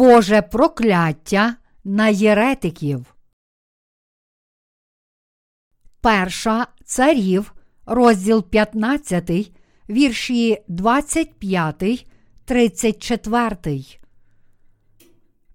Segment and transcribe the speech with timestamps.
[0.00, 3.14] Боже прокляття на єретиків.
[6.00, 7.54] Перша царів,
[7.86, 9.52] розділ 15,
[9.90, 12.06] вірші 25,
[12.44, 13.58] 34.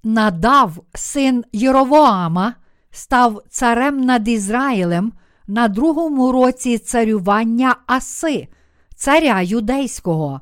[0.03, 2.55] Надав син Єровоама,
[2.91, 5.13] став царем над Ізраїлем
[5.47, 8.47] на другому році царювання Аси,
[8.95, 10.41] царя юдейського,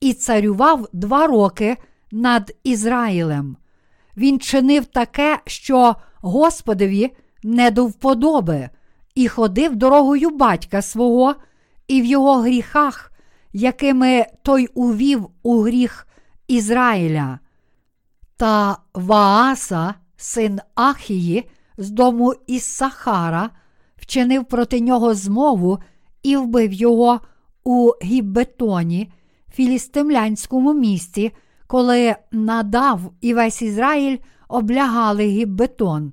[0.00, 1.76] і царював два роки
[2.12, 3.56] над Ізраїлем.
[4.16, 8.68] Він чинив таке, що Господові не до вподоби,
[9.14, 11.34] і ходив дорогою батька свого,
[11.88, 13.12] і в його гріхах,
[13.52, 16.06] якими той увів у гріх
[16.48, 17.38] Ізраїля.
[18.36, 23.50] Та Вааса, син Ахії, з дому Іссахара,
[23.96, 25.78] вчинив проти нього змову
[26.22, 27.20] і вбив його
[27.64, 29.12] у Гіббетоні,
[29.52, 31.32] філістимлянському місті,
[31.66, 36.12] коли надав і весь Ізраїль облягали Гіббетон.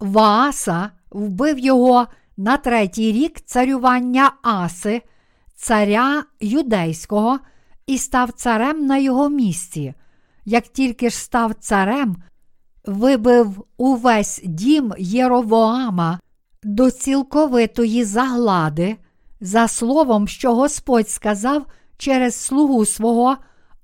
[0.00, 5.02] Вааса вбив його на третій рік царювання Аси,
[5.54, 7.38] царя юдейського,
[7.86, 9.94] і став царем на його місці.
[10.44, 12.16] Як тільки ж став царем,
[12.84, 16.20] вибив увесь дім Єровоама
[16.62, 18.96] до цілковитої заглади,
[19.40, 23.36] за словом, що Господь сказав через слугу свого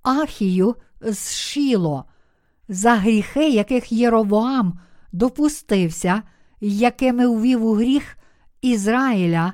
[0.04, 2.04] Ахію з Шіло,
[2.68, 4.78] за гріхи, яких Єровоам
[5.12, 6.22] допустився,
[6.60, 8.16] якими увів у гріх
[8.62, 9.52] Ізраїля,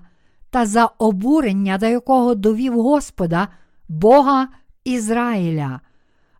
[0.50, 3.48] та за обурення, до якого довів Господа,
[3.88, 4.48] Бога
[4.84, 5.80] Ізраїля.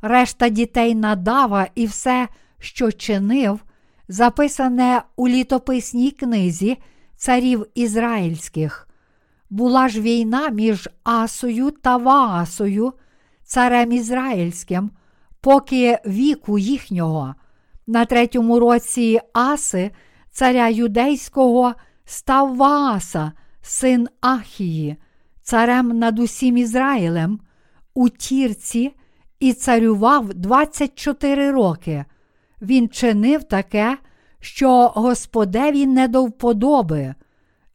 [0.03, 3.61] Решта дітей надава і все, що чинив,
[4.09, 6.79] записане у літописній книзі
[7.17, 8.89] царів ізраїльських.
[9.51, 12.93] Була ж війна між Асою та Ваасою,
[13.51, 14.91] царем ізраїльським,
[15.41, 17.35] поки віку їхнього.
[17.87, 19.91] На третьому році Аси,
[20.31, 21.75] царя юдейського,
[22.05, 24.97] став Вааса, син Ахії,
[25.43, 27.41] царем над усім Ізраїлем,
[27.95, 28.97] у тірці
[29.41, 32.05] і царював 24 роки.
[32.63, 33.99] Він чинив таке,
[34.41, 37.15] що Господеві не до вподоби,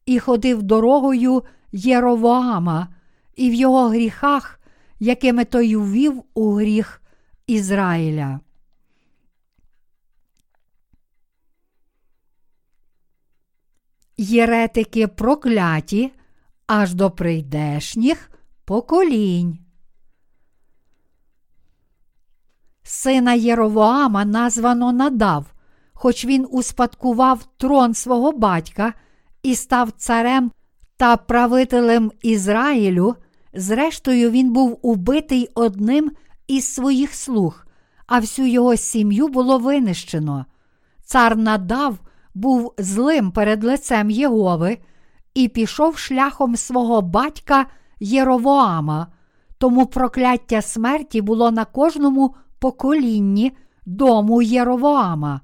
[0.05, 2.87] і ходив дорогою Єровоама,
[3.35, 4.59] і в його гріхах,
[4.99, 7.01] якими той увів у гріх
[7.47, 8.39] Ізраїля.
[14.17, 16.11] Єретики прокляті
[16.67, 18.31] аж до прийдешніх
[18.65, 19.59] поколінь.
[22.83, 25.45] Сина Єровоама названо надав,
[25.93, 28.93] хоч він успадкував трон свого батька
[29.43, 30.51] і став царем
[30.97, 33.15] та правителем Ізраїлю.
[33.55, 36.11] Зрештою, він був убитий одним
[36.47, 37.65] із своїх слуг,
[38.07, 40.45] а всю його сім'ю було винищено.
[41.03, 41.97] Цар надав
[42.33, 44.77] був злим перед лицем Єгови
[45.33, 47.65] і пішов шляхом свого батька
[47.99, 49.07] Єровоама,
[49.57, 53.51] тому прокляття смерті було на кожному поколінні
[53.85, 55.41] дому Єровоама.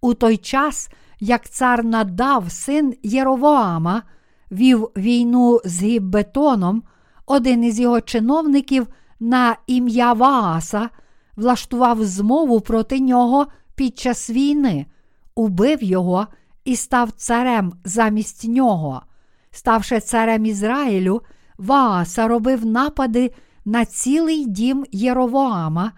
[0.00, 0.90] У той час,
[1.20, 4.02] як цар надав син Єровоама,
[4.50, 6.82] вів війну з Гіббетоном,
[7.26, 8.86] один із його чиновників
[9.20, 10.90] на ім'я Вааса
[11.36, 14.86] влаштував змову проти нього під час війни,
[15.34, 16.26] убив його
[16.64, 19.02] і став царем замість нього.
[19.50, 21.22] Ставши царем Ізраїлю,
[21.58, 23.30] Вааса робив напади
[23.64, 25.92] на цілий дім Єровоама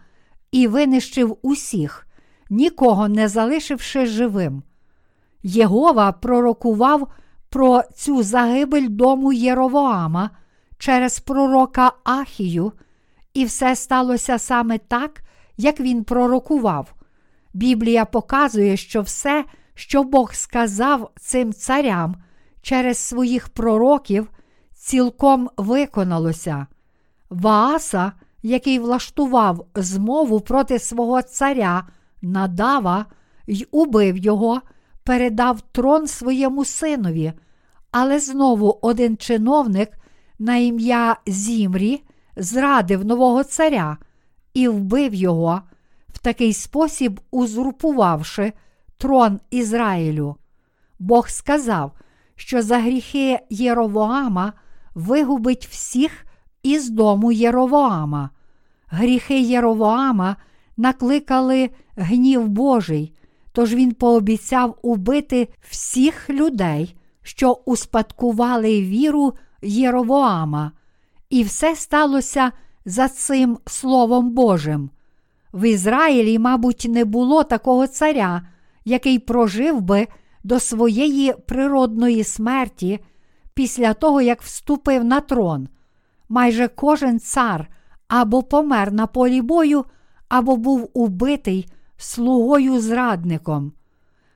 [0.52, 2.06] і винищив усіх,
[2.50, 4.62] нікого не залишивши живим.
[5.42, 7.08] Єгова пророкував
[7.48, 10.30] про цю загибель дому Єровоама
[10.78, 12.72] через пророка Ахію,
[13.34, 15.22] і все сталося саме так,
[15.56, 16.94] як він пророкував.
[17.54, 19.44] Біблія показує, що все,
[19.74, 22.16] що Бог сказав цим царям
[22.62, 24.30] через своїх пророків,
[24.74, 26.66] цілком виконалося.
[27.30, 28.12] Вааса,
[28.42, 31.86] який влаштував змову проти свого царя
[32.22, 33.06] надава
[33.46, 34.60] й убив його,
[35.04, 37.32] передав трон своєму синові,
[37.90, 39.88] але знову один чиновник
[40.38, 42.02] на ім'я Зімрі
[42.36, 43.96] зрадив нового царя
[44.54, 45.60] і вбив його,
[46.08, 48.52] в такий спосіб узурпувавши
[48.96, 50.36] трон Ізраїлю.
[50.98, 51.92] Бог сказав,
[52.36, 54.52] що за гріхи Єровоама
[54.94, 56.26] вигубить всіх
[56.62, 58.30] із дому Єровоама.
[58.86, 60.36] Гріхи Єровоама
[60.76, 63.12] накликали гнів Божий,
[63.52, 70.72] тож він пообіцяв убити всіх людей, що успадкували віру Єровоама,
[71.30, 72.52] і все сталося
[72.84, 74.90] за цим Словом Божим.
[75.52, 78.42] В Ізраїлі, мабуть, не було такого царя,
[78.84, 80.06] який прожив би
[80.44, 83.00] до своєї природної смерті
[83.54, 85.68] після того, як вступив на трон.
[86.28, 87.68] Майже кожен цар
[88.08, 89.84] або помер на полі бою,
[90.28, 93.72] або був убитий слугою зрадником.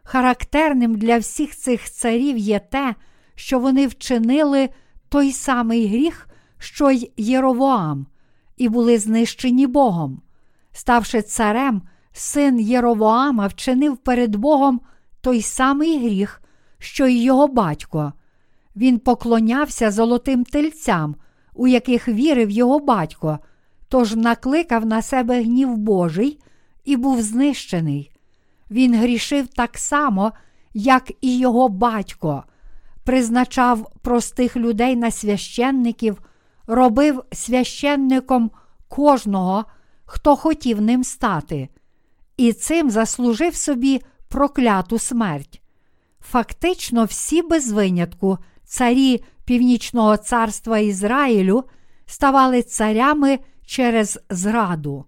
[0.02, 2.94] Характерним для всіх цих царів є те,
[3.34, 4.68] що вони вчинили
[5.10, 6.28] той самий гріх,
[6.58, 8.06] що й Єровоам,
[8.56, 10.22] і були знищені Богом.
[10.72, 14.80] Ставши царем, син Єровоама вчинив перед Богом
[15.20, 16.42] той самий гріх,
[16.78, 18.12] що й його батько.
[18.76, 21.16] Він поклонявся золотим тельцям,
[21.54, 23.38] у яких вірив його батько,
[23.88, 26.40] тож накликав на себе гнів Божий
[26.84, 28.12] і був знищений.
[28.70, 30.32] Він грішив так само,
[30.74, 32.44] як і його батько,
[33.10, 36.22] призначав простих людей на священників,
[36.66, 38.50] робив священником
[38.88, 39.64] кожного,
[40.04, 41.68] хто хотів ним стати,
[42.36, 45.62] і цим заслужив собі прокляту смерть.
[46.20, 51.64] Фактично, всі без винятку царі Північного царства Ізраїлю
[52.06, 55.04] ставали царями через зраду.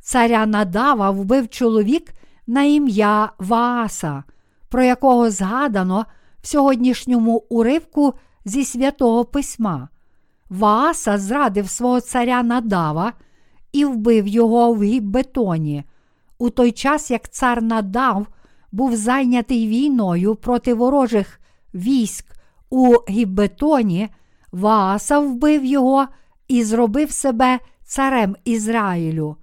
[0.00, 2.12] Царя Надава вбив чоловік
[2.46, 4.24] на ім'я Вааса,
[4.68, 6.06] про якого згадано
[6.42, 8.14] в сьогоднішньому уривку
[8.44, 9.88] зі святого письма.
[10.50, 13.12] Вааса зрадив свого царя Надава
[13.72, 15.84] і вбив його в Гіббетоні,
[16.38, 18.26] у той час як цар Надав
[18.72, 21.40] був зайнятий війною проти ворожих
[21.74, 22.26] військ
[22.70, 24.08] у Гіббетоні,
[24.52, 26.06] Вааса вбив його
[26.48, 29.36] і зробив себе царем Ізраїлю.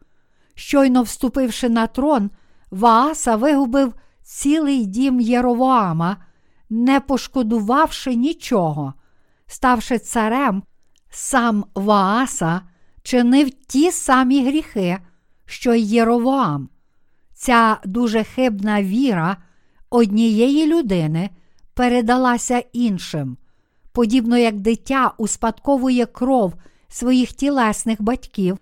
[0.55, 2.29] Щойно вступивши на трон,
[2.71, 3.93] Вааса вигубив
[4.23, 6.17] цілий дім Єровоама,
[6.69, 8.93] не пошкодувавши нічого.
[9.47, 10.63] Ставши царем,
[11.09, 12.61] сам Вааса
[13.03, 14.97] чинив ті самі гріхи,
[15.45, 16.69] що й Єровоам.
[17.33, 19.37] Ця дуже хибна віра
[19.89, 21.29] однієї людини
[21.73, 23.37] передалася іншим,
[23.91, 26.53] подібно як дитя успадковує кров
[26.87, 28.57] своїх тілесних батьків,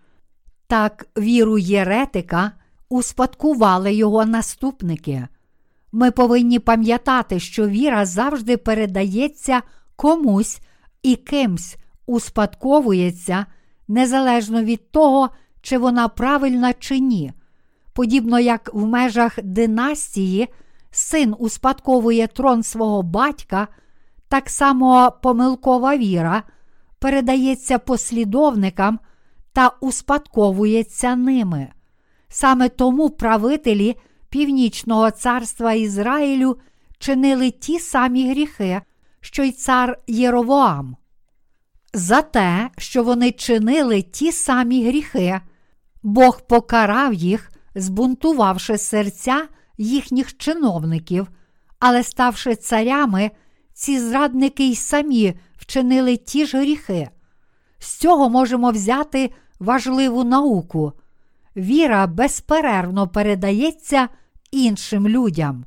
[0.67, 2.51] так віру єретика
[2.89, 5.27] успадкували його наступники.
[5.95, 9.61] Ми повинні пам'ятати, що віра завжди передається
[9.95, 10.59] комусь
[11.03, 13.45] і кимсь успадковується
[13.87, 15.29] незалежно від того,
[15.61, 17.31] чи вона правильна чи ні.
[17.93, 20.47] Подібно як в межах династії
[20.91, 23.67] син успадковує трон свого батька,
[24.27, 26.43] так само помилкова віра
[26.99, 28.99] передається послідовникам
[29.53, 31.67] та успадковується ними.
[32.27, 33.95] Саме тому правителі
[34.33, 36.57] Північного царства Ізраїлю
[37.00, 38.81] чинили ті самі гріхи,
[39.21, 40.95] що й цар Єровоам.
[41.94, 45.41] За те, що вони чинили ті самі гріхи,
[46.03, 49.47] Бог покарав їх, збунтувавши серця
[49.77, 51.27] їхніх чиновників,
[51.79, 53.31] але ставши царями,
[53.74, 57.09] ці зрадники й самі вчинили ті ж гріхи.
[57.79, 60.94] З цього можемо взяти важливу науку.
[61.56, 64.10] Віра безперервно передається
[64.53, 65.65] іншим людям.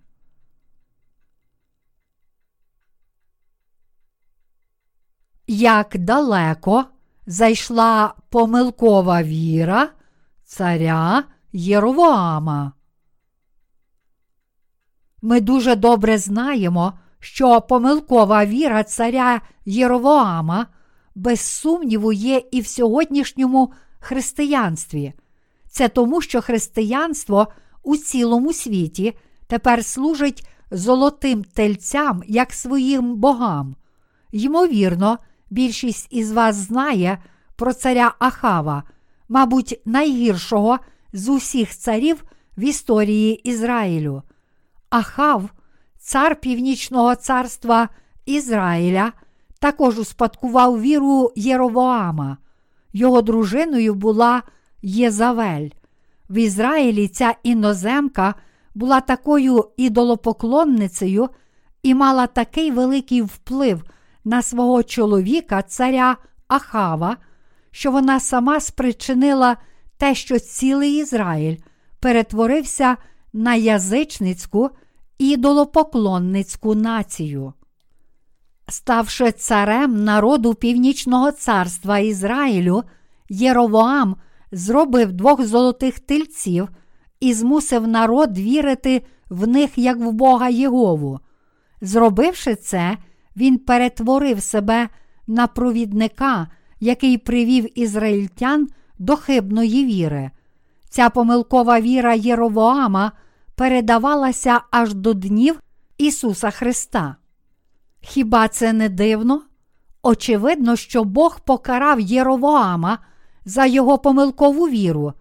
[5.46, 6.84] Як далеко
[7.26, 9.88] зайшла помилкова віра
[10.44, 12.72] царя Єровоама.
[15.22, 20.66] Ми дуже добре знаємо, що помилкова віра царя Єровоама
[21.14, 25.12] без сумніву є і в сьогоднішньому християнстві.
[25.68, 27.48] Це тому, що християнство
[27.86, 29.14] у цілому світі
[29.46, 33.76] тепер служить золотим тельцям як своїм богам.
[34.32, 35.18] Ймовірно,
[35.50, 37.18] більшість із вас знає
[37.56, 38.82] про царя Ахава,
[39.28, 40.78] мабуть, найгіршого
[41.12, 42.24] з усіх царів
[42.58, 44.22] в історії Ізраїлю.
[44.90, 45.50] Ахав,
[45.98, 47.88] цар Північного царства
[48.24, 49.12] Ізраїля,
[49.60, 52.36] також успадкував віру Єровоама.
[52.92, 54.42] Його дружиною була
[54.82, 55.68] Єзавель.
[56.28, 58.34] В Ізраїлі ця іноземка
[58.74, 61.28] була такою ідолопоклонницею
[61.82, 63.82] і мала такий великий вплив
[64.24, 66.16] на свого чоловіка, царя
[66.48, 67.16] Ахава,
[67.70, 69.56] що вона сама спричинила
[69.96, 71.56] те, що цілий Ізраїль
[72.00, 72.96] перетворився
[73.32, 74.70] на язичницьку
[75.18, 77.52] ідолопоклонницьку націю.
[78.68, 82.82] Ставши царем народу Північного царства Ізраїлю,
[83.28, 84.16] Єровоам
[84.52, 86.68] зробив двох золотих тельців
[87.20, 91.20] і змусив народ вірити в них як в Бога Єгову.
[91.80, 92.96] Зробивши це,
[93.36, 94.88] він перетворив себе
[95.26, 96.48] на провідника,
[96.80, 100.30] який привів ізраїльтян до хибної віри.
[100.88, 103.12] Ця помилкова віра Єровоама
[103.54, 105.60] передавалася аж до днів
[105.98, 107.16] Ісуса Христа.
[108.00, 109.42] Хіба це не дивно?
[110.02, 112.98] Очевидно, що Бог покарав Єровоама
[113.46, 115.12] за його помилкову віру,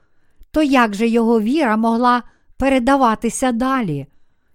[0.51, 2.23] то як же його віра могла
[2.57, 4.07] передаватися далі?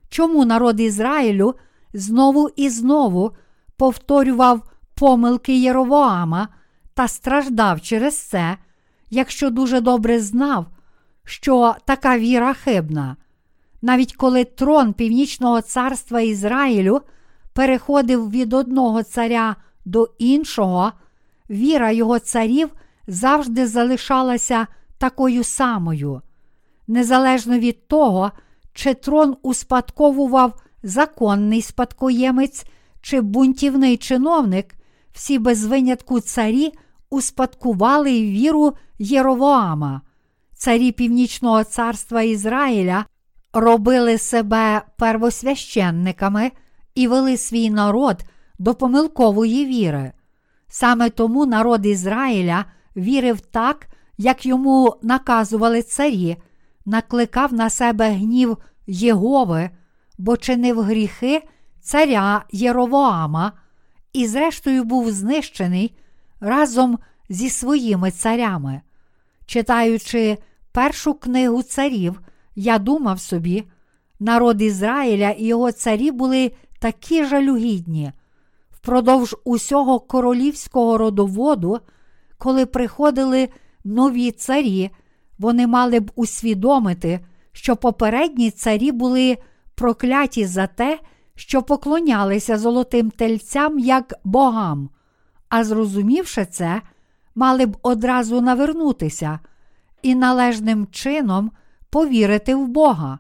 [0.09, 1.55] Чому народ Ізраїлю
[1.95, 3.33] знову і знову
[3.77, 6.49] повторював помилки Єровоама
[6.95, 8.57] та страждав через це,
[9.11, 10.67] якщо дуже добре знав,
[11.25, 13.17] що така віра хибна?
[13.83, 17.01] Навіть коли трон Північного царства Ізраїлю
[17.53, 20.93] переходив від одного царя до іншого,
[21.51, 22.71] віра його царів
[23.11, 24.67] завжди залишалася
[24.99, 26.23] такою самою.
[26.89, 28.33] Незалежно від того,
[28.73, 32.65] чи трон успадковував законний спадкоємець
[33.01, 34.75] чи бунтівний чиновник,
[35.13, 36.73] всі без винятку царі
[37.11, 40.01] успадкували віру Єровоама.
[40.55, 43.05] Царі Північного царства Ізраїля
[43.53, 46.51] робили себе первосвященниками
[46.95, 48.25] і вели свій народ
[48.59, 50.13] до помилкової віри.
[50.69, 52.65] Саме тому народ Ізраїля
[52.97, 56.37] вірив так, як йому наказували царі,
[56.87, 58.57] накликав на себе гнів
[58.87, 59.71] Єгови,
[60.19, 61.43] бо чинив гріхи
[61.81, 63.53] царя Єровоама
[64.13, 65.97] і, зрештою, був знищений
[66.41, 68.81] разом зі своїми царями.
[69.47, 70.39] Читаючи
[70.73, 72.21] першу книгу царів,
[72.55, 73.65] я думав собі,
[74.21, 78.13] народ Ізраїля і його царі були такі жалюгідні.
[78.71, 81.81] Впродовж усього королівського родоводу,
[82.41, 83.49] коли приходили
[83.85, 84.91] нові царі,
[85.39, 87.21] вони мали б усвідомити,
[87.53, 89.39] що попередні царі були
[89.75, 90.99] прокляті за те,
[91.35, 94.91] що поклонялися золотим тельцям як богам,
[95.49, 96.83] а зрозумівши це,
[97.35, 99.41] мали б одразу навернутися
[100.03, 101.51] і належним чином
[101.91, 103.19] повірити в Бога,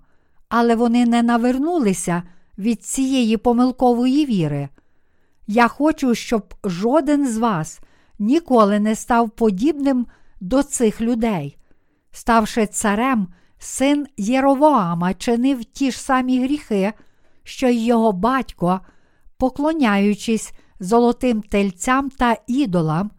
[0.48, 2.22] але вони не навернулися
[2.58, 4.68] від цієї помилкової віри.
[5.46, 7.80] Я хочу, щоб жоден з вас
[8.20, 10.06] ніколи не став подібним
[10.40, 11.56] до цих людей.
[12.10, 16.92] Ставши царем, син Єровоама чинив ті ж самі гріхи,
[17.44, 18.80] що й його батько,
[19.36, 23.10] поклоняючись золотим тельцям та ідолам,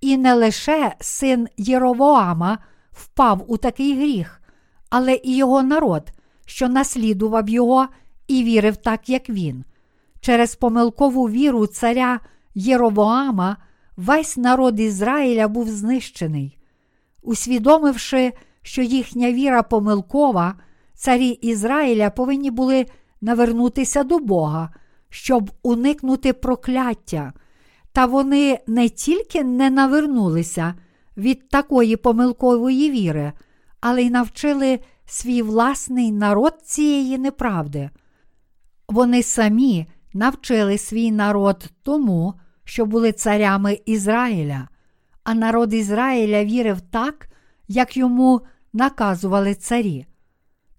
[0.00, 2.58] і не лише син Єровоама
[2.92, 4.42] впав у такий гріх,
[4.90, 6.10] але і його народ,
[6.44, 7.88] що наслідував його
[8.28, 9.64] і вірив так, як він.
[10.20, 12.20] Через помилкову віру царя
[12.54, 13.56] Єровоама
[13.96, 16.58] весь народ Ізраїля був знищений.
[17.22, 20.54] Усвідомивши, що їхня віра помилкова,
[20.94, 22.86] царі Ізраїля повинні були
[23.20, 24.70] навернутися до Бога,
[25.08, 27.32] щоб уникнути прокляття.
[27.92, 30.74] Та вони не тільки не навернулися
[31.16, 33.32] від такої помилкової віри,
[33.80, 37.90] але й навчили свій власний народ цієї неправди.
[38.88, 42.34] Вони самі навчили свій народ тому,
[42.66, 44.68] що були царями Ізраїля,
[45.24, 47.28] а народ Ізраїля вірив так,
[47.68, 48.40] як йому
[48.72, 50.06] наказували царі.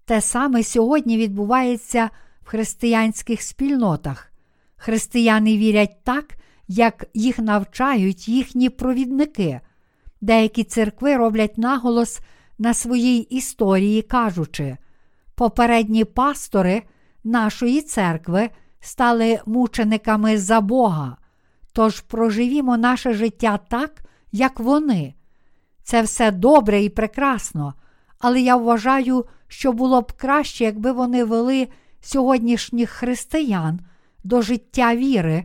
[0.04, 2.10] Те саме сьогодні відбувається
[2.42, 4.32] в християнських спільнотах.
[4.76, 6.36] Християни вірять так,
[6.68, 9.60] як їх навчають їхні провідники.
[10.20, 12.20] Деякі церкви роблять наголос
[12.58, 14.76] на своїй історії, кажучи,
[15.34, 16.82] попередні пастори
[17.24, 21.16] нашої церкви стали мучениками за Бога,
[21.78, 23.90] тож проживімо наше життя так,
[24.32, 25.14] як вони.
[25.82, 27.74] Це все добре і прекрасно,
[28.18, 31.68] але я вважаю, що було б краще, якби вони вели
[32.00, 33.80] сьогоднішніх християн
[34.24, 35.44] до життя віри,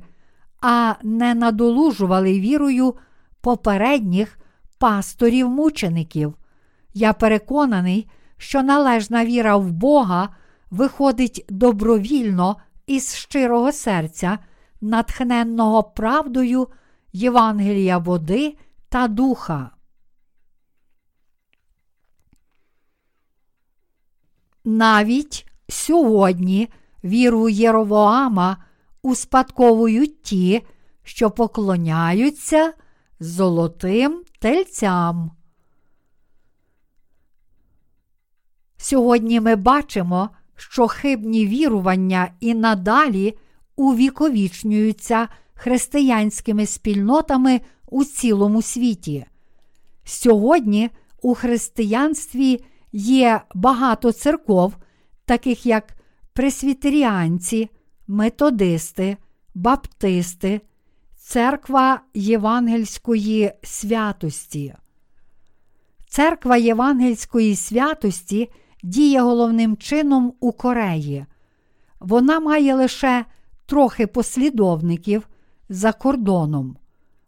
[0.61, 2.95] а не надолужували вірою
[3.41, 4.37] попередніх
[4.79, 6.33] пасторів-мучеників.
[6.93, 10.29] Я переконаний, що належна віра в Бога
[10.71, 12.55] виходить добровільно
[12.87, 14.39] із щирого серця,
[14.83, 16.67] натхненного правдою
[17.13, 18.57] Євангелія води
[18.89, 19.69] та духа.
[24.63, 26.69] Навіть сьогодні
[27.03, 28.57] віру Єровоама
[29.01, 30.61] успадковують ті,
[31.03, 32.73] що поклоняються
[33.19, 35.31] золотим тельцям.
[38.77, 43.37] Сьогодні ми бачимо, що хибні вірування і надалі
[43.75, 49.25] увіковічнюються християнськими спільнотами у цілому світі.
[50.03, 50.89] Сьогодні
[51.21, 54.75] у християнстві є багато церков,
[55.25, 55.95] таких як
[56.33, 57.69] пресвітеріанці,
[58.07, 59.17] методисти,
[59.55, 60.61] баптисти,
[61.15, 64.73] церква Євангельської святості.
[66.07, 68.49] Церква євангельської святості
[68.83, 71.25] діє головним чином у Кореї.
[71.99, 73.25] Вона має лише
[73.65, 75.27] трохи послідовників
[75.70, 76.77] за кордоном.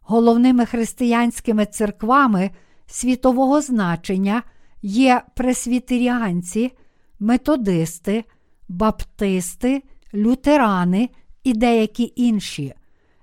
[0.02, 2.50] Головними християнськими церквами
[2.88, 4.44] світового значення
[4.82, 6.72] є пресвітеріанці,
[7.20, 8.24] методисти,
[8.70, 11.10] баптисти, лютерани
[11.44, 12.74] і деякі інші.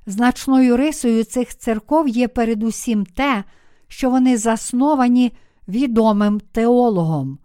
[0.07, 3.45] Значною рисою цих церков є передусім те,
[3.89, 5.33] що вони засновані
[5.69, 7.39] відомим теологом.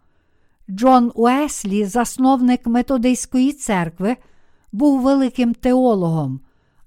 [0.69, 4.17] Джон Уеслі, засновник методистської церкви,
[4.71, 6.39] був великим теологом,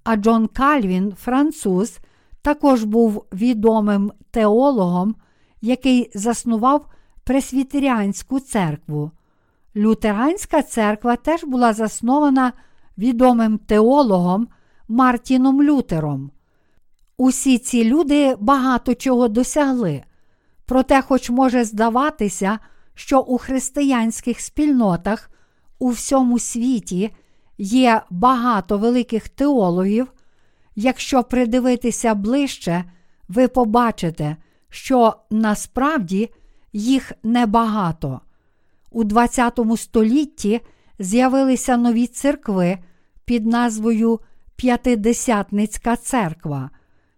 [0.05, 1.99] а Джон Кальвін, француз,
[2.43, 5.15] також був відомим теологом,
[5.61, 6.87] який заснував
[7.25, 9.11] Пресвітеріанську церкву.
[9.77, 12.53] Лютеранська церква теж була заснована
[12.99, 14.49] відомим теологом
[14.89, 16.31] Мартіном Лютером.
[17.17, 20.03] Усі ці люди багато чого досягли.
[20.67, 22.59] Проте, хоч може здаватися,
[22.95, 25.31] що у християнських спільнотах
[25.79, 27.11] у всьому світі
[27.63, 30.13] є багато великих теологів,
[30.77, 32.85] якщо придивитися ближче,
[33.29, 34.37] ви побачите,
[34.69, 36.31] що насправді
[36.73, 38.21] їх небагато.
[38.91, 40.61] У ХХ столітті
[40.99, 42.79] з'явилися нові церкви
[43.25, 44.21] під назвою
[44.57, 46.71] П'ятидесятницька церква.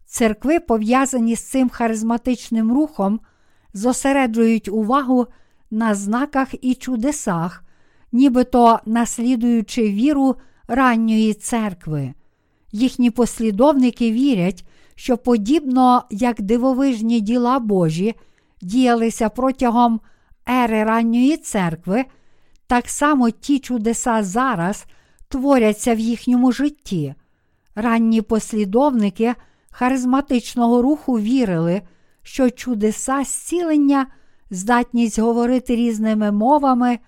[0.04, 3.20] Церкви, пов'язані з цим харизматичним рухом,
[3.74, 5.26] зосереджують увагу
[5.70, 7.64] на знаках і чудесах,
[8.12, 10.36] нібито наслідуючи віру
[10.68, 12.14] ранньої церкви.
[12.72, 14.64] Їхні послідовники вірять,
[14.94, 18.14] що подібно як дивовижні діла Божі
[18.62, 20.00] діялися протягом
[20.48, 22.04] ери ранньої церкви,
[22.66, 24.86] так само ті чудеса зараз
[25.28, 27.14] творяться в їхньому житті.
[27.74, 29.34] Ранні послідовники
[29.70, 31.82] харизматичного руху вірили,
[32.22, 34.06] що чудеса зцілення,
[34.50, 36.98] здатність говорити різними мовами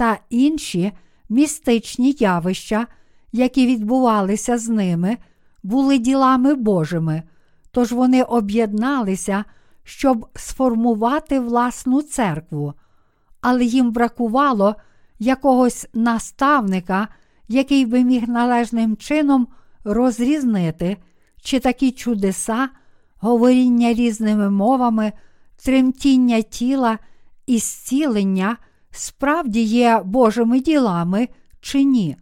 [0.00, 0.92] та інші
[1.28, 2.86] містичні явища,
[3.32, 5.16] які відбувалися з ними,
[5.62, 7.22] були ділами Божими,
[7.70, 9.44] тож вони об'єдналися,
[9.84, 12.74] щоб сформувати власну церкву,
[13.40, 14.74] але їм бракувало
[15.18, 17.08] якогось наставника,
[17.48, 19.48] який би міг належним чином
[19.84, 20.96] розрізнити,
[21.42, 22.68] чи такі чудеса,
[23.18, 25.12] говоріння різними мовами,
[25.64, 26.98] тремтіння тіла
[27.46, 28.56] і зцілення
[28.90, 31.28] справді є Божими ділами
[31.60, 32.16] чи ні.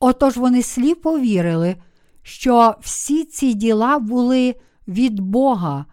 [0.00, 1.76] Отож вони сліпо вірили,
[2.22, 4.54] що всі ці діла були
[4.88, 5.84] від Бога,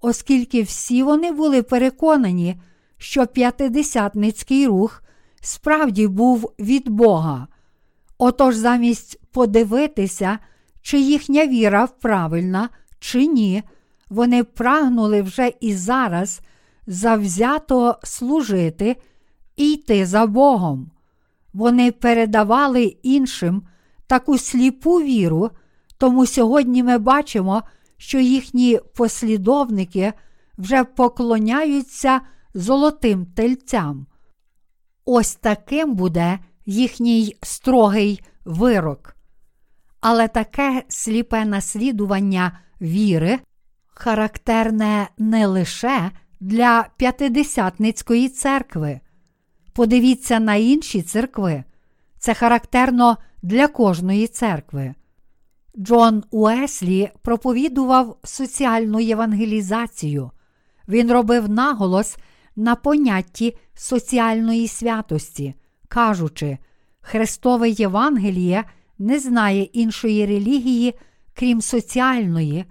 [0.00, 2.56] оскільки всі вони були переконані,
[2.98, 5.02] що п'ятидесятницький рух
[5.40, 7.46] справді був від Бога.
[8.18, 10.38] Отож, замість подивитися,
[10.82, 13.62] чи їхня віра правильна, чи ні,
[14.10, 16.40] вони прагнули вже і зараз
[16.86, 18.96] завзято служити
[19.56, 20.90] і йти за Богом.
[21.52, 23.62] Вони передавали іншим
[24.06, 25.50] таку сліпу віру,
[25.98, 27.62] тому сьогодні ми бачимо,
[27.96, 30.12] що їхні послідовники
[30.58, 32.20] вже поклоняються
[32.54, 34.06] золотим тельцям.
[35.04, 39.16] Ось таким буде їхній строгий вирок.
[40.00, 43.38] Але таке сліпе наслідування віри
[43.86, 49.00] характерне не лише для п'ятидесятницької церкви.
[49.74, 51.64] Подивіться на інші церкви.
[52.18, 54.94] Це характерно для кожної церкви.
[55.78, 60.30] Джон Уеслі проповідував соціальну євангелізацію.
[60.88, 62.16] Він робив наголос
[62.56, 65.54] на понятті соціальної святості,
[65.88, 66.58] кажучи,
[67.00, 68.64] Христове Євангеліє
[68.98, 70.94] не знає іншої релігії,
[71.34, 72.64] крім соціальної,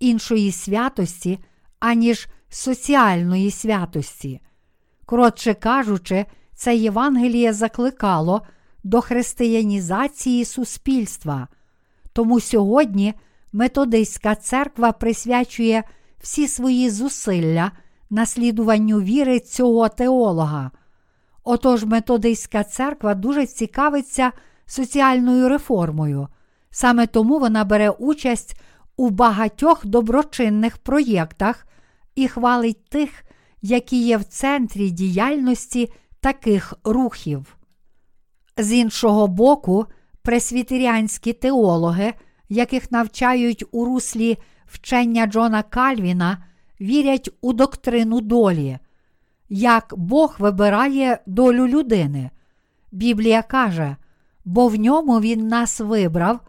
[0.00, 1.38] іншої святості,
[1.78, 4.40] аніж соціальної святості.
[5.06, 6.26] Коротше кажучи,
[6.64, 8.42] це Євангеліє закликало
[8.84, 11.48] до християнізації суспільства.
[12.12, 13.14] Тому сьогодні
[13.52, 15.82] методистська церква присвячує
[16.20, 17.72] всі свої зусилля
[18.10, 20.70] наслідуванню віри цього теолога.
[21.42, 24.32] Отож, методистська церква дуже цікавиться
[24.66, 26.28] соціальною реформою.
[26.70, 28.60] Саме тому вона бере участь
[28.96, 31.66] у багатьох доброчинних проєктах
[32.14, 33.10] і хвалить тих,
[33.62, 35.92] які є в центрі діяльності
[36.24, 37.56] таких рухів.
[38.56, 39.86] З іншого боку,
[40.22, 42.14] пресвітеріанські теологи,
[42.48, 46.44] яких навчають у руслі вчення Джона Кальвіна,
[46.80, 48.78] вірять у доктрину долі,
[49.48, 52.30] як Бог вибирає долю людини.
[52.92, 53.96] Біблія каже,
[54.44, 56.40] бо в ньому Він нас вибрав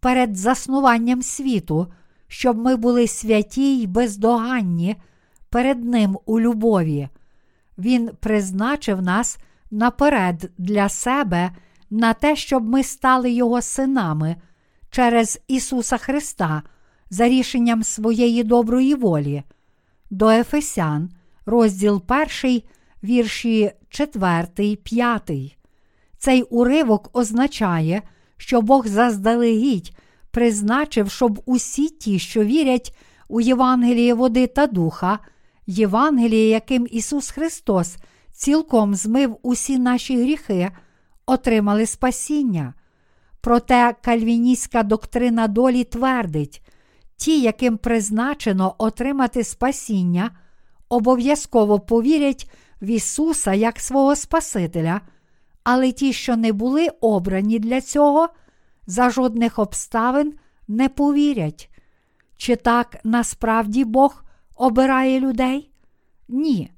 [0.00, 1.92] перед заснуванням світу,
[2.28, 4.96] щоб ми були святі й бездоганні
[5.50, 7.08] перед Ним у любові.
[7.80, 9.38] Він призначив нас
[9.70, 11.50] наперед для себе
[11.90, 14.36] на те, щоб ми стали Його синами
[14.90, 16.62] через Ісуса Христа
[17.10, 19.42] за рішенням своєї доброї волі.
[20.10, 21.10] До Ефесян,
[21.46, 22.02] розділ
[22.42, 22.62] 1,
[23.04, 25.30] вірші 4, 5.
[26.18, 28.02] Цей уривок означає,
[28.36, 29.96] що Бог заздалегідь
[30.30, 32.96] призначив, щоб усі ті, що вірять
[33.28, 35.18] у Євангеліє води та духа,
[35.70, 37.96] Євангеліє, яким Ісус Христос
[38.32, 40.70] цілком змив усі наші гріхи,
[41.26, 42.74] отримали спасіння.
[43.40, 46.62] Проте кальвіністська доктрина долі твердить,
[47.16, 50.30] ті, яким призначено отримати спасіння,
[50.88, 52.50] обов'язково повірять
[52.82, 55.00] в Ісуса як свого Спасителя,
[55.64, 58.28] але ті, що не були обрані для цього,
[58.86, 60.34] за жодних обставин
[60.68, 61.70] не повірять.
[62.36, 64.24] Чи так насправді Бог
[64.60, 65.70] обирає людей?
[66.28, 66.70] Ні.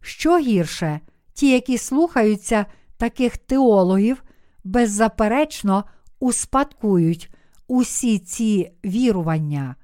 [0.00, 1.00] Що гірше,
[1.32, 4.22] ті, які слухаються таких теологів,
[4.64, 5.84] беззаперечно
[6.20, 7.34] успадкують
[7.68, 9.76] усі ці вірування.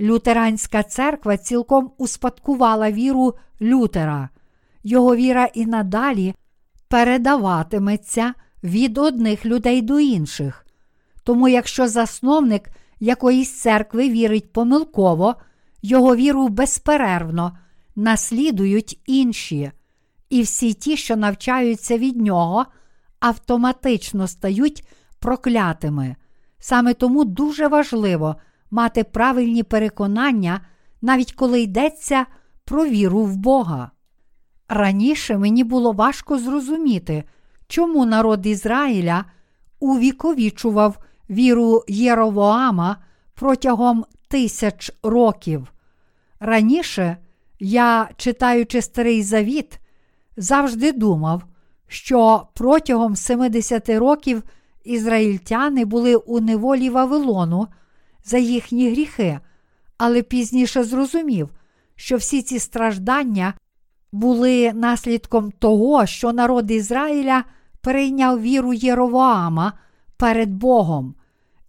[0.00, 4.28] Лютеранська церква цілком успадкувала віру Лютера.
[4.82, 6.34] Його віра і надалі
[6.88, 8.34] передаватиметься
[8.64, 10.66] від одних людей до інших.
[11.24, 12.68] Тому, якщо засновник
[13.00, 15.34] якоїсь церкви вірить помилково,
[15.82, 17.58] його віру безперервно
[17.96, 19.72] наслідують інші,
[20.30, 22.66] і всі ті, що навчаються від нього,
[23.20, 26.16] автоматично стають проклятими.
[26.58, 28.36] Саме тому дуже важливо
[28.70, 30.60] мати правильні переконання,
[31.02, 32.26] навіть коли йдеться
[32.64, 33.90] про віру в Бога.
[34.68, 37.24] Раніше мені було важко зрозуміти,
[37.66, 39.24] чому народ Ізраїля
[39.80, 40.98] увіковічував
[41.30, 42.96] віру Єровоама
[43.42, 45.72] протягом тисяч років.
[46.40, 47.16] Раніше
[47.60, 49.80] я, читаючи Старий Завіт,
[50.36, 51.42] завжди думав,
[51.88, 54.42] що протягом 70 років
[54.84, 57.68] ізраїльтяни були у неволі Вавилону
[58.24, 59.38] за їхні гріхи,
[59.98, 61.48] але пізніше зрозумів,
[61.96, 63.54] що всі ці страждання
[64.12, 67.44] були наслідком того, що народ Ізраїля
[67.80, 69.72] перейняв віру Єровоама
[70.16, 71.14] перед Богом.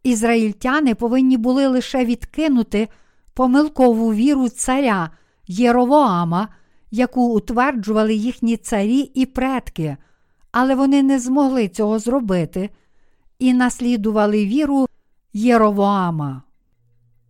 [0.04, 2.88] Ізраїльтяни повинні були лише відкинути
[3.34, 5.10] помилкову віру царя
[5.48, 6.48] Єровоама,
[6.92, 9.98] яку утверджували їхні царі і предки,
[10.52, 12.70] але вони не змогли цього зробити
[13.40, 14.88] і наслідували віру
[15.34, 16.42] Єровоама.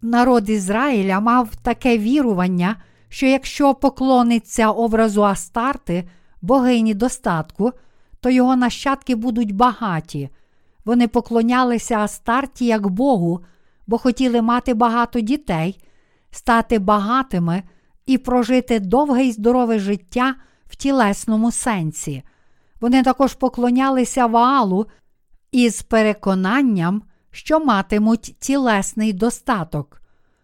[0.01, 2.75] Народ Ізраїля мав таке вірування,
[3.09, 6.09] що якщо поклониться образу Астарти,
[6.41, 7.71] богині достатку,
[8.19, 10.29] то його нащадки будуть багаті.
[10.85, 13.39] Вони поклонялися Астарті як Богу,
[13.87, 15.83] бо хотіли мати багато дітей,
[16.31, 17.63] стати багатими
[18.05, 22.23] і прожити довге й здорове життя в тілесному сенсі.
[22.81, 24.85] Вони також поклонялися Ваалу
[25.51, 30.01] із переконанням, що матимуть тілесний достаток.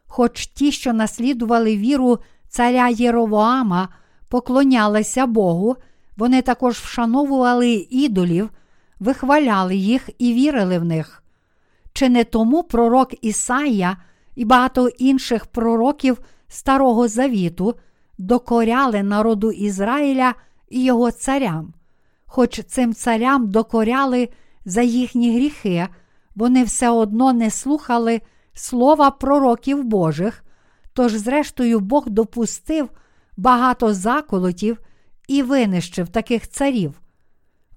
[0.07, 3.89] Хоч ті, що наслідували віру царя Єровоама,
[4.29, 5.75] поклонялися Богу,
[6.17, 8.49] вони також вшановували ідолів,
[8.99, 11.23] вихваляли їх і вірили в них.
[11.93, 13.97] Чи не тому пророк Ісая
[14.35, 17.75] і багато інших пророків Старого Завіту
[18.17, 20.33] докоряли народу Ізраїля
[20.69, 21.73] і його царям?
[22.25, 24.29] Хоч цим царям докоряли
[24.65, 25.87] за їхні гріхи,
[26.35, 28.21] вони все одно не слухали
[28.53, 30.43] слова пророків Божих,
[30.93, 32.89] тож, зрештою, Бог допустив
[33.37, 34.79] багато заколотів
[35.27, 37.01] і винищив таких царів.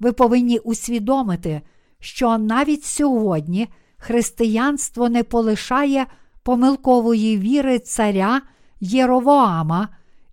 [0.02, 1.60] Ви повинні усвідомити,
[2.00, 6.06] що навіть сьогодні християнство не полишає
[6.42, 8.42] помилкової віри царя
[8.80, 9.88] Єровоама,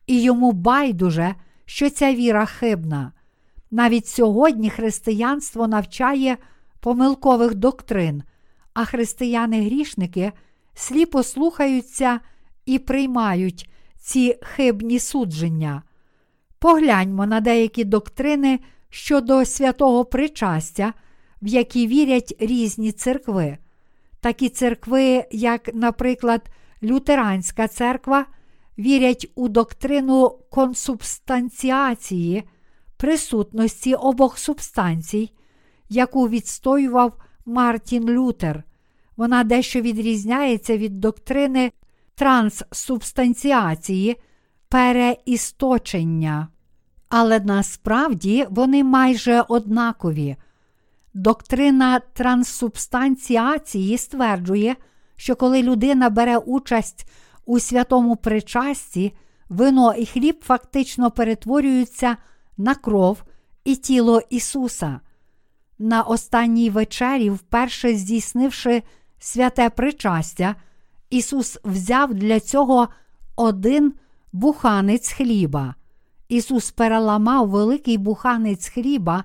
[0.07, 3.11] і йому байдуже, що ця віра хибна.
[3.71, 6.37] Навіть сьогодні християнство навчає
[6.79, 8.23] помилкових доктрин,
[8.73, 10.31] а християни-грішники
[10.73, 12.19] сліпо слухаються
[12.65, 15.83] і приймають ці хибні судження.
[16.59, 20.93] Погляньмо на деякі доктрини щодо святого причастя,
[21.41, 23.57] в які вірять різні церкви.
[24.21, 26.49] Такі церкви, як, наприклад,
[26.83, 28.25] Лютеранська церква,
[28.79, 32.43] вірять у доктрину консубстанціації,
[32.97, 35.31] присутності обох субстанцій,
[35.89, 37.13] яку відстоював
[37.45, 38.63] Мартін Лютер.
[39.17, 41.71] Вона дещо відрізняється від доктрини
[42.15, 44.17] транссубстанціації,
[44.69, 46.47] переісточення.
[47.09, 50.35] Але насправді вони майже однакові.
[51.13, 54.75] Доктрина транссубстанціації стверджує,
[55.15, 57.09] що коли людина бере участь
[57.45, 59.13] у святому причасті,
[59.49, 62.17] вино і хліб фактично перетворюються
[62.57, 63.23] на кров
[63.63, 64.99] і тіло Ісуса.
[65.79, 68.83] На останній вечері, вперше здійснивши
[69.19, 70.55] святе причастя,
[71.09, 72.87] Ісус взяв для цього
[73.35, 73.93] один
[74.33, 75.75] буханець хліба.
[76.29, 79.23] Ісус переламав великий буханець хліба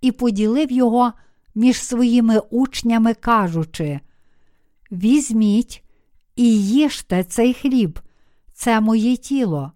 [0.00, 1.12] і поділив його
[1.54, 4.00] між своїми учнями, кажучи:
[4.92, 5.84] Візьміть
[6.36, 8.00] і їжте цей хліб,
[8.52, 9.72] це моє тіло.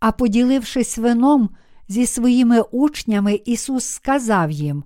[0.00, 1.50] А поділившись вином
[1.88, 4.84] зі своїми учнями, Ісус сказав їм: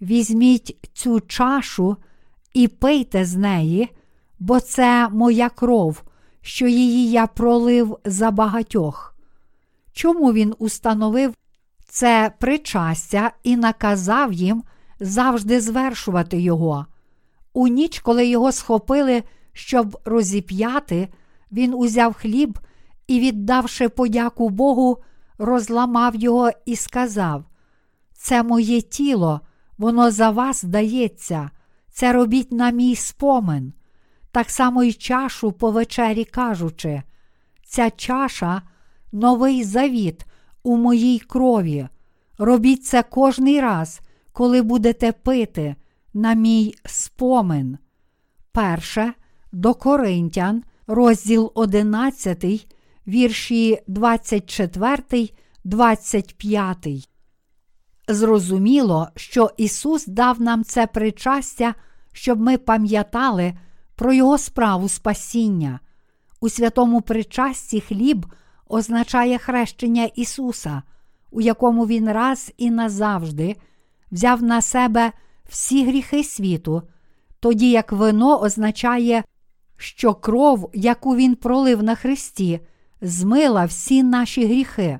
[0.00, 1.96] Візьміть цю чашу
[2.54, 3.88] і пийте з неї,
[4.38, 6.02] бо це моя кров,
[6.40, 9.11] що її я пролив за багатьох.
[9.92, 11.34] Чому він установив
[11.88, 14.62] це причастя і наказав їм
[15.00, 16.86] завжди звершувати його?
[17.52, 21.08] У ніч, коли його схопили, щоб розіп'яти,
[21.52, 22.58] він узяв хліб
[23.06, 24.98] і, віддавши подяку Богу,
[25.38, 27.44] розламав його і сказав:
[28.12, 29.40] Це моє тіло,
[29.78, 31.50] воно за вас дається,
[31.90, 33.72] це робіть на мій спомин.
[34.30, 37.02] Так само й чашу по вечері кажучи,
[37.64, 38.62] ця чаша
[39.12, 40.26] новий завіт
[40.62, 41.88] у моїй крові.
[42.38, 44.00] Робіть це кожний раз,
[44.32, 45.76] коли будете пити
[46.14, 47.78] на мій спомин.
[48.52, 49.12] Перше
[49.52, 52.66] до Коринтян, розділ 11,
[53.06, 55.28] вірші 24,
[55.64, 57.08] 25.
[58.08, 61.74] Зрозуміло, що Ісус дав нам це причастя,
[62.12, 63.54] щоб ми пам'ятали
[63.94, 65.80] про Його справу спасіння.
[66.40, 68.26] У святому причасті хліб
[68.72, 70.82] означає хрещення Ісуса,
[71.30, 73.56] у якому Він раз і назавжди
[74.12, 75.12] взяв на себе
[75.48, 76.82] всі гріхи світу,
[77.40, 79.24] тоді як вино означає,
[79.76, 82.60] що кров, яку Він пролив на Христі,
[83.00, 84.98] змила всі наші гріхи.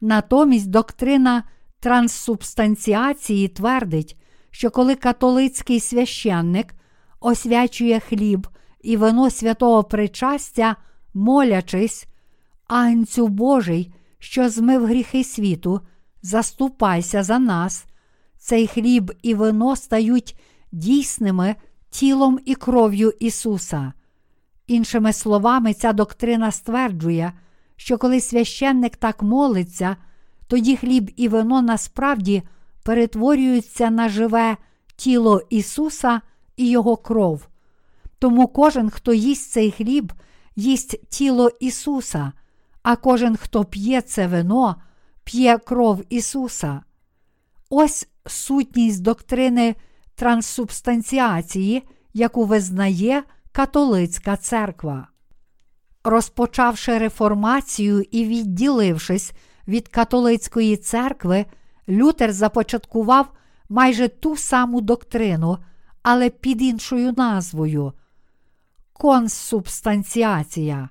[0.00, 1.42] Натомість доктрина
[1.80, 4.16] транссубстанціації твердить,
[4.50, 6.74] що коли католицький священник
[7.20, 8.48] освячує хліб
[8.80, 10.76] і вино святого причастя,
[11.14, 12.06] молячись,
[12.72, 15.80] Агнцю Божий, що змив гріхи світу,
[16.22, 17.84] заступайся за нас,
[18.38, 20.36] цей хліб і вино стають
[20.72, 21.56] дійсними
[21.90, 23.92] тілом і кров'ю Ісуса.
[24.66, 27.32] Іншими словами, ця доктрина стверджує,
[27.76, 29.96] що коли священник так молиться,
[30.46, 32.42] тоді хліб і вино насправді
[32.82, 34.56] перетворюються на живе
[34.96, 36.20] тіло Ісуса
[36.56, 37.48] і Його кров.
[38.18, 40.12] Тому кожен, хто їсть цей хліб,
[40.56, 42.32] їсть тіло Ісуса,
[42.82, 44.76] а кожен, хто п'є це вино,
[45.24, 46.82] п'є кров Ісуса.
[47.70, 49.74] Ось сутність доктрини
[50.14, 51.82] транссубстанціації,
[52.14, 55.08] яку визнає католицька церква.
[56.04, 59.32] Розпочавши реформацію і відділившись
[59.68, 61.46] від католицької церкви,
[61.88, 63.32] Лютер започаткував
[63.68, 65.58] майже ту саму доктрину,
[66.02, 67.92] але під іншою назвою
[68.92, 70.88] консубстанціація.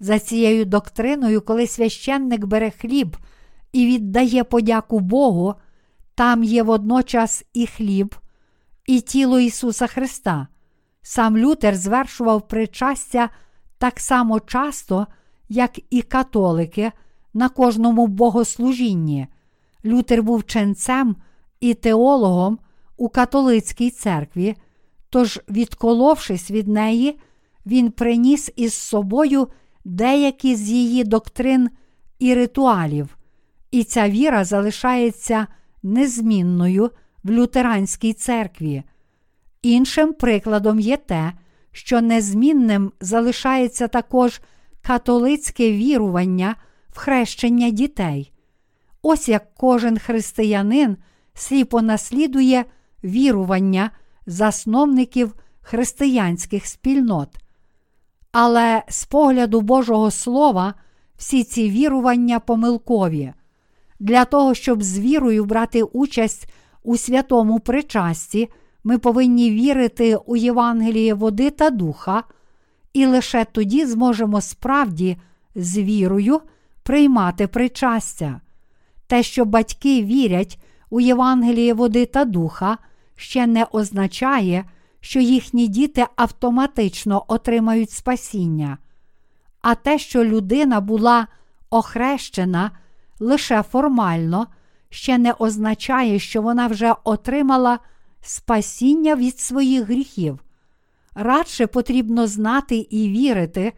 [0.00, 3.16] За цією доктриною, коли священник бере хліб
[3.72, 5.54] і віддає подяку Богу,
[6.14, 8.14] там є водночас і хліб,
[8.86, 10.46] і тіло Ісуса Христа.
[11.02, 13.30] Сам Лютер звершував причастя
[13.78, 15.06] так само часто,
[15.48, 16.92] як і католики
[17.34, 19.26] на кожному богослужінні.
[19.84, 21.16] Лютер був ченцем
[21.60, 22.58] і теологом
[22.96, 24.56] у католицькій церкві,
[25.10, 27.20] тож, відколовшись від неї,
[27.66, 29.48] він приніс із собою
[29.84, 31.70] деякі з її доктрин
[32.18, 33.18] і ритуалів,
[33.70, 35.46] і ця віра залишається
[35.82, 36.90] незмінною
[37.24, 38.82] в лютеранській церкві.
[39.62, 41.32] Іншим прикладом є те,
[41.72, 44.40] що незмінним залишається також
[44.82, 46.56] католицьке вірування
[46.88, 48.32] в хрещення дітей.
[49.02, 50.96] Ось як кожен християнин
[51.34, 52.64] сліпо наслідує
[53.04, 53.90] вірування
[54.26, 57.28] засновників християнських спільнот.
[58.32, 60.74] Але з погляду Божого Слова
[61.16, 63.32] всі ці вірування помилкові.
[64.00, 68.48] Для того, щоб з вірою брати участь у святому причасті,
[68.84, 72.24] ми повинні вірити у Євангеліє води та духа,
[72.92, 75.16] і лише тоді зможемо справді
[75.54, 76.40] з вірою
[76.82, 78.40] приймати причастя.
[79.06, 80.58] Те, що батьки вірять
[80.90, 82.78] у Євангеліє води та духа,
[83.16, 84.64] ще не означає,
[85.00, 88.78] що їхні діти автоматично отримають спасіння,
[89.62, 91.26] а те, що людина була
[91.70, 92.70] охрещена
[93.20, 94.46] лише формально,
[94.90, 97.78] ще не означає, що вона вже отримала
[98.20, 100.38] спасіння від своїх гріхів.
[101.14, 103.72] Радше потрібно знати і вірити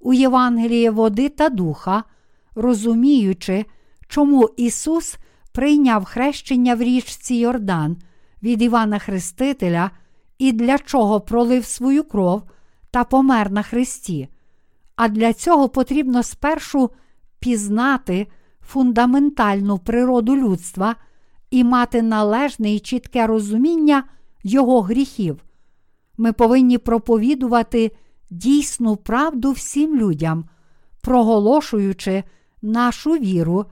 [0.00, 2.04] у Євангеліє води та духа,
[2.54, 3.64] розуміючи,
[4.08, 5.16] чому Ісус
[5.52, 7.96] прийняв хрещення в річці Йордан
[8.42, 9.90] від Івана Хрестителя
[10.42, 12.42] і для чого пролив свою кров
[12.90, 14.28] та помер на Христі.
[14.96, 16.90] А для цього потрібно спершу
[17.38, 18.26] пізнати
[18.60, 20.96] фундаментальну природу людства
[21.50, 24.04] і мати належне і чітке розуміння
[24.44, 25.44] його гріхів.
[26.16, 27.90] Ми повинні проповідувати
[28.30, 30.44] дійсну правду всім людям,
[31.00, 32.24] проголошуючи
[32.62, 33.66] нашу віру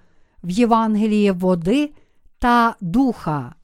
[0.45, 1.91] в Євангеліє води
[2.39, 3.55] та духа.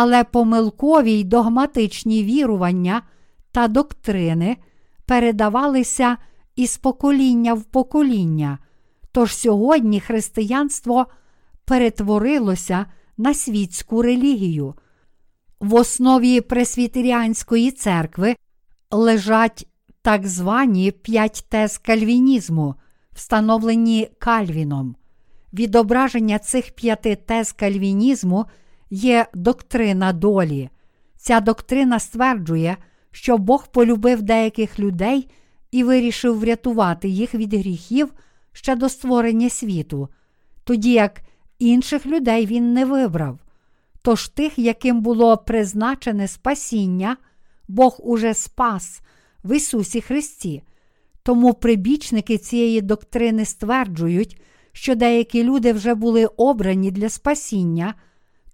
[0.00, 3.02] Але помилкові й догматичні вірування
[3.52, 4.56] та доктрини
[5.06, 6.16] передавалися
[6.56, 8.58] із покоління в покоління.
[9.12, 11.06] Тож сьогодні християнство
[11.64, 14.74] перетворилося на світську релігію.
[15.60, 18.36] В основі Пресвітеріанської церкви
[18.90, 19.66] лежать
[20.02, 22.74] так звані п'ять тез кальвінізму,
[23.12, 24.96] встановлені Кальвіном.
[25.52, 28.46] Відображення цих п'яти тез кальвінізму
[28.90, 30.70] є доктрина долі.
[31.16, 32.76] Ця доктрина стверджує,
[33.10, 35.28] що Бог полюбив деяких людей
[35.70, 38.12] і вирішив врятувати їх від гріхів
[38.52, 40.08] ще до створення світу,
[40.64, 41.20] тоді як
[41.58, 43.38] інших людей він не вибрав.
[44.02, 47.16] Тож тих, яким було призначене спасіння,
[47.68, 49.00] Бог уже спас
[49.44, 50.62] в Ісусі Христі.
[51.22, 54.40] Тому прибічники цієї доктрини стверджують,
[54.72, 57.94] що деякі люди вже були обрані для спасіння,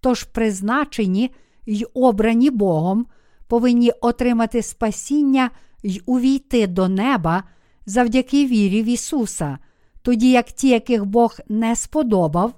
[0.04, 1.30] тож призначені
[1.66, 3.06] й обрані Богом,
[3.48, 5.50] повинні отримати спасіння
[5.82, 7.44] й увійти до неба
[7.86, 9.58] завдяки вірі в Ісуса,
[10.02, 12.54] тоді як ті, яких Бог не сподобав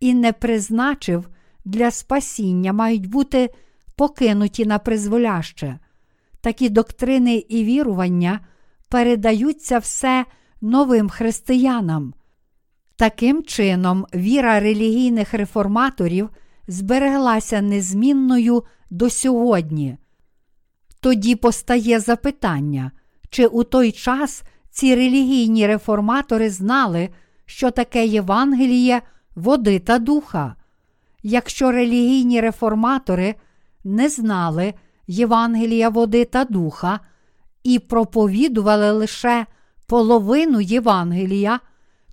[0.00, 1.28] і не призначив
[1.64, 3.50] для спасіння, мають бути
[3.96, 5.78] покинуті на призволяще.
[6.40, 8.40] Такі доктрини і вірування
[8.88, 10.24] передаються все
[10.60, 12.14] новим християнам.
[12.96, 16.30] Таким чином, віра релігійних реформаторів
[16.68, 19.96] збереглася незмінною до сьогодні.
[21.00, 22.90] Тоді постає запитання,
[23.30, 27.08] чи у той час ці релігійні реформатори знали,
[27.46, 29.02] що таке Євангеліє,
[29.34, 30.54] води та духа.
[31.22, 33.34] Якщо релігійні реформатори
[33.84, 34.74] не знали
[35.06, 37.00] Євангелія води та духа
[37.62, 39.46] і проповідували лише
[39.86, 41.60] половину Євангелія,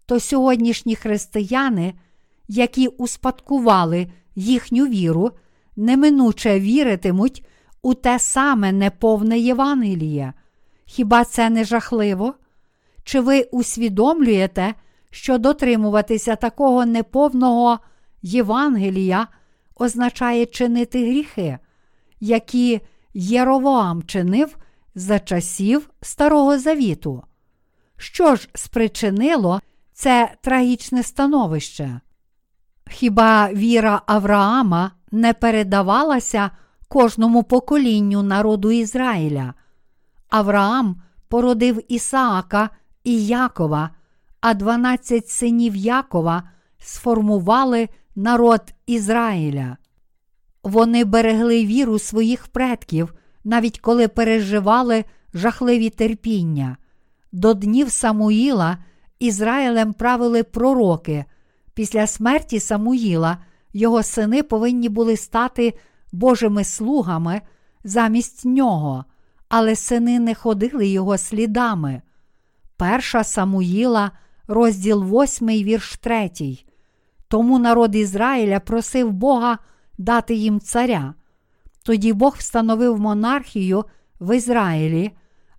[0.05, 1.93] то сьогоднішні християни,
[2.47, 5.32] які успадкували їхню віру,
[5.76, 7.45] неминуче віритимуть
[7.82, 10.34] у те саме неповне Євангеліє.
[10.86, 12.34] Хіба це не жахливо?
[13.04, 14.74] Чи ви усвідомлюєте,
[15.12, 17.80] що дотримуватися такого неповного
[18.21, 19.28] Євангелія
[19.76, 21.60] означає чинити гріхи,
[22.19, 22.82] які
[23.13, 24.58] Єровоам чинив
[24.95, 27.24] за часів Старого Завіту?
[27.98, 29.62] Що ж спричинило
[29.93, 32.00] це трагічне становище?
[32.89, 36.52] Хіба віра Авраама не передавалася
[36.88, 39.54] кожному поколінню народу Ізраїля?
[40.30, 42.69] Авраам породив Ісаака
[43.04, 43.89] і Якова,
[44.41, 46.43] а дванадцять синів Якова
[46.80, 49.78] сформували народ Ізраїля.
[50.63, 56.78] Вони берегли віру своїх предків, навіть коли переживали жахливі терпіння.
[57.32, 58.78] До днів Самуїла
[59.19, 61.26] Ізраїлем правили пророки.
[61.75, 63.38] Після смерті Самуїла
[63.73, 65.73] його сини повинні були стати
[66.11, 67.41] Божими слугами
[67.83, 69.05] замість нього,
[69.49, 72.01] але сини не ходили його слідами.
[72.77, 74.11] Перша Самуїла,
[74.47, 76.31] розділ 8, вірш 3.
[77.27, 79.57] Тому народ Ізраїля просив Бога
[79.97, 81.13] дати їм царя.
[81.83, 83.85] Тоді Бог встановив монархію
[84.19, 85.11] в Ізраїлі,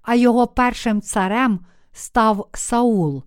[0.02, 1.60] а його першим царем
[1.92, 3.22] став Саул.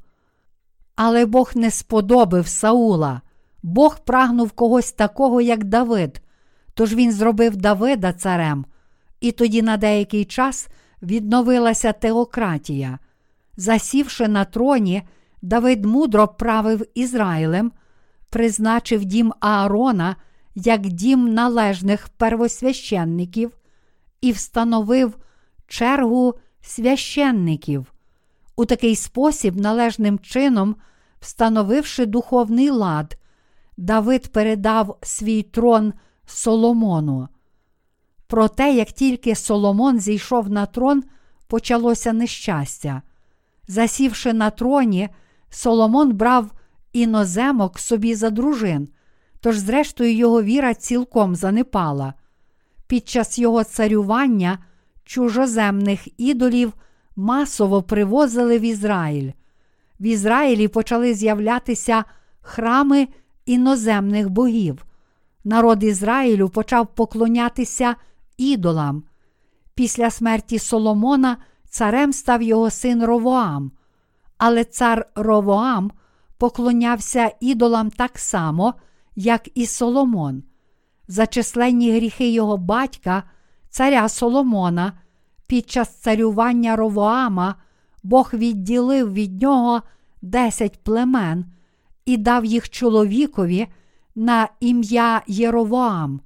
[1.01, 3.21] Але Бог не сподобив Саула.
[3.63, 6.21] Бог прагнув когось такого, як Давид.
[6.73, 8.65] Тож він зробив Давида царем,
[9.21, 10.67] і тоді на деякий час
[11.01, 12.99] відновилася теократія.
[13.57, 15.01] Засівши на троні,
[15.41, 17.71] Давид мудро правив Ізраїлем,
[18.29, 20.15] призначив дім Аарона
[20.55, 23.57] як дім належних первосвященників
[24.21, 25.17] і встановив
[25.67, 27.93] чергу священників.
[28.55, 30.75] У такий спосіб, належним чином,
[31.19, 33.17] встановивши духовний лад,
[33.77, 35.93] Давид передав свій трон
[36.25, 37.27] Соломону.
[38.27, 41.03] Проте, як тільки Соломон зійшов на трон,
[41.47, 43.01] почалося нещастя.
[43.67, 45.09] Засівши на троні,
[45.49, 46.51] Соломон брав
[46.93, 48.89] іноземок собі за дружин,
[49.39, 52.13] тож, зрештою, його віра цілком занепала.
[52.87, 54.59] Під час його царювання
[55.03, 56.73] чужоземних ідолів
[57.15, 59.31] масово привозили в Ізраїль.
[59.99, 62.03] В Ізраїлі почали з'являтися
[62.41, 63.07] храми
[63.45, 64.85] іноземних богів.
[65.43, 67.95] Народ Ізраїлю почав поклонятися
[68.37, 69.03] ідолам.
[69.75, 71.37] Після смерті Соломона
[71.69, 73.71] царем став його син Ровоам.
[74.37, 75.91] Але цар Ровоам
[76.37, 78.73] поклонявся ідолам так само,
[79.15, 80.43] як і Соломон.
[81.07, 83.23] За численні гріхи його батька,
[83.69, 84.93] царя Соломона,
[85.47, 87.55] під час царювання Ровоама
[88.03, 89.81] Бог відділив від нього
[90.21, 91.45] десять племен
[92.05, 93.67] і дав їх чоловікові
[94.15, 96.21] на ім'я Єровоам,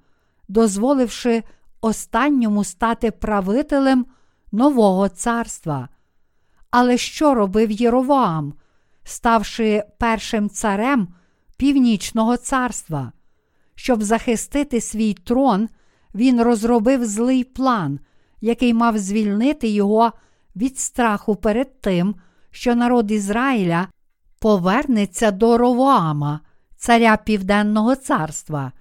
[0.48, 1.44] дозволивши
[1.82, 4.06] останньому стати правителем
[4.52, 5.90] нового царства.
[6.72, 8.54] Але що робив Єровоам,
[9.04, 11.08] ставши першим царем
[11.58, 13.12] Північного царства?
[13.76, 15.70] Щоб захистити свій трон,
[16.16, 18.00] він розробив злий план,
[18.42, 20.12] який мав звільнити його
[20.56, 22.16] від страху перед тим,
[22.52, 23.88] що народ Ізраїля
[24.40, 26.40] повернеться до Ровоама,
[26.78, 28.72] царя Південного царства.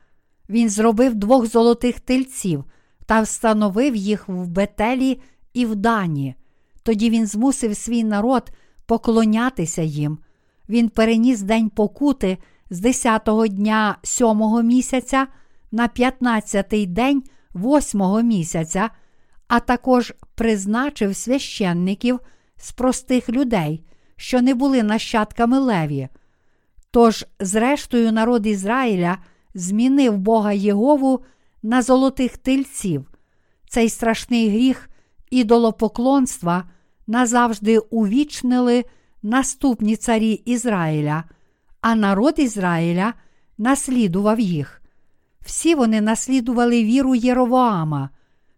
[0.49, 2.65] Він зробив двох золотих тельців
[3.07, 5.21] та встановив їх в Бетелі
[5.55, 6.35] і в Дані.
[6.83, 8.51] Тоді він змусив свій народ
[8.87, 10.19] поклонятися їм.
[10.69, 12.39] Він переніс день покути
[12.71, 15.27] з 10-го дня сьомого місяця
[15.73, 17.23] на 15-й день
[17.55, 18.91] восьмого місяця,
[19.53, 22.21] а також призначив священників
[22.57, 23.85] з простих людей,
[24.17, 26.09] що не були нащадками леві.
[26.91, 29.19] Тож, зрештою, народ Ізраїля
[29.55, 31.25] змінив Бога Єгову
[31.63, 33.11] на золотих тельців.
[33.69, 34.91] Цей страшний гріх
[35.31, 36.65] ідолопоклонства
[37.07, 38.85] назавжди увічнили
[39.23, 41.25] наступні царі Ізраїля,
[41.81, 43.15] а народ Ізраїля
[43.59, 44.83] наслідував їх.
[45.41, 48.11] Всі вони наслідували віру Єровоама.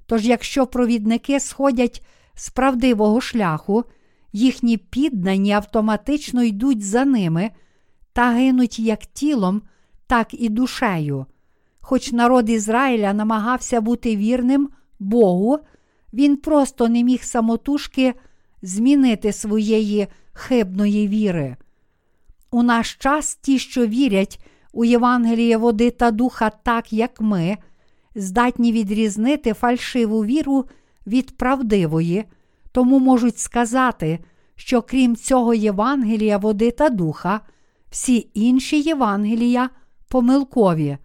[0.06, 3.84] Тож, якщо провідники сходять з правдивого шляху,
[4.32, 7.50] їхні піддані автоматично йдуть за ними
[8.12, 9.62] та гинуть як тілом,
[10.06, 11.26] так і душею.
[11.80, 15.58] Хоч народ Ізраїля намагався бути вірним Богу,
[16.12, 18.14] він просто не міг самотужки
[18.62, 21.56] змінити своєї хибної віри.
[22.50, 27.56] У наш час ті, що вірять у Євангеліє води та духа, так як ми,
[28.14, 30.64] здатні відрізнити фальшиву віру
[31.06, 32.24] від правдивої,
[32.72, 34.18] тому можуть сказати,
[34.56, 37.40] що крім цього Євангелія води та духа,
[37.90, 39.70] всі інші Євангелія
[40.08, 40.98] помилкові.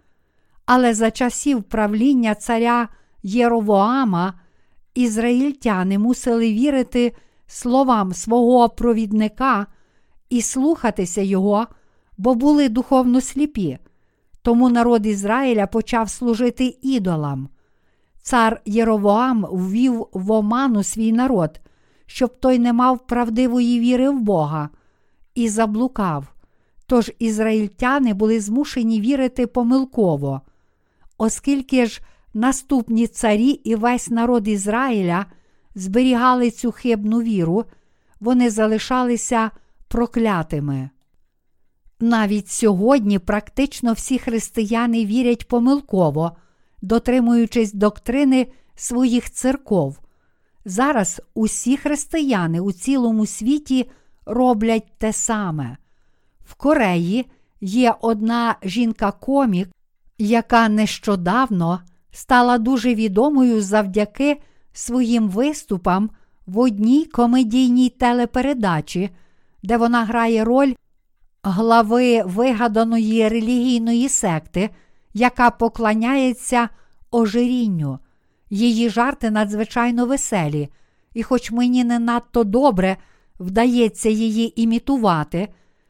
[0.66, 2.90] Але за часів правління царя
[3.24, 4.34] Єровоама
[4.96, 7.14] ізраїльтяни мусили вірити
[7.48, 9.68] словам свого провідника
[10.30, 11.68] і слухатися його,
[12.18, 13.80] бо були духовно сліпі.
[14.50, 17.50] Тому народ Ізраїля почав служити ідолам.
[18.22, 21.62] Цар Єровоам ввів в оману свій народ,
[22.06, 24.70] щоб той не мав правдивої віри в Бога,
[25.36, 26.26] і заблукав.
[26.86, 30.42] Тож ізраїльтяни були змушені вірити помилково,
[31.18, 32.02] оскільки ж
[32.34, 35.26] наступні царі і весь народ Ізраїля
[35.76, 37.66] зберігали цю хибну віру,
[38.20, 39.52] вони залишалися
[39.88, 40.90] проклятими.
[42.00, 46.32] Навіть сьогодні практично всі християни вірять помилково,
[46.82, 50.00] дотримуючись доктрини своїх церков.
[50.66, 53.90] Зараз усі християни у цілому світі
[54.26, 55.78] роблять те саме.
[56.46, 57.26] В Кореї
[57.62, 59.70] є одна жінка-комік,
[60.18, 61.82] яка нещодавно
[62.12, 64.42] стала дуже відомою завдяки
[64.74, 66.10] своїм виступам
[66.46, 69.10] в одній комедійній телепередачі,
[69.64, 70.74] де вона грає роль
[71.44, 74.70] глави вигаданої релігійної секти,
[75.14, 76.70] яка поклоняється
[77.12, 78.00] ожирінню.
[78.50, 80.70] Її жарти надзвичайно веселі,
[81.14, 82.98] і, хоч мені не надто добре
[83.40, 85.48] вдається її імітувати,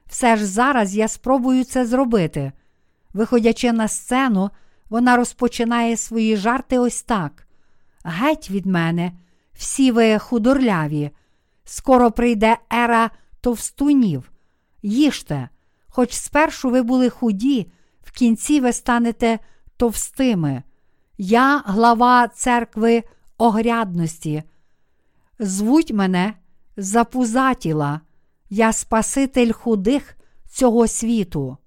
[0.08, 2.52] все ж зараз я спробую це зробити.
[3.14, 4.50] Виходячи на сцену,
[4.90, 7.48] вона розпочинає свої жарти ось так:
[8.04, 9.12] Геть від мене,
[9.54, 11.12] всі ви худорляві,
[11.64, 14.32] скоро прийде ера товстунів.
[14.82, 15.50] Їжте,
[15.88, 17.72] хоч спершу ви були худі,
[18.02, 19.40] в кінці ви станете
[19.78, 20.64] товстими.
[21.18, 23.04] Я глава церкви
[23.38, 24.44] огрядності.
[25.40, 26.34] Звуть мене
[26.78, 28.02] запузатіла,
[28.50, 30.18] я Спаситель худих
[30.50, 31.58] цього світу.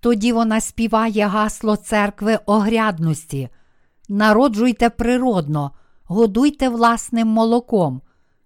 [0.00, 3.48] Тоді вона співає гасло церкви огрядності.
[4.08, 5.70] Народжуйте природно,
[6.04, 8.02] годуйте власним молоком,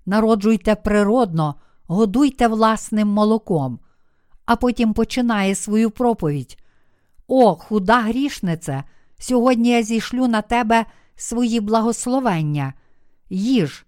[0.06, 1.54] народжуйте природно,
[1.86, 3.78] годуйте власним молоком,
[4.46, 6.58] а потім починає свою проповідь.
[7.28, 8.84] О, худа грішнице!
[9.18, 12.74] Сьогодні я зійшлю на тебе свої благословення.
[13.30, 13.86] Їж,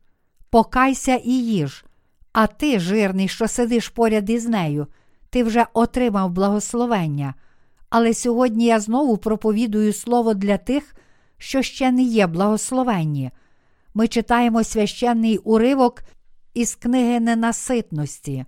[0.51, 1.85] покайся і їж,
[2.33, 4.87] А ти, жирний, що сидиш поряд із нею,
[5.31, 7.35] ти вже отримав благословення.
[7.91, 10.95] Але сьогодні я знову проповідую слово для тих,
[11.39, 13.31] що ще не є благословенні.
[13.95, 16.03] Ми читаємо священний уривок
[16.55, 18.45] із книги ненаситності.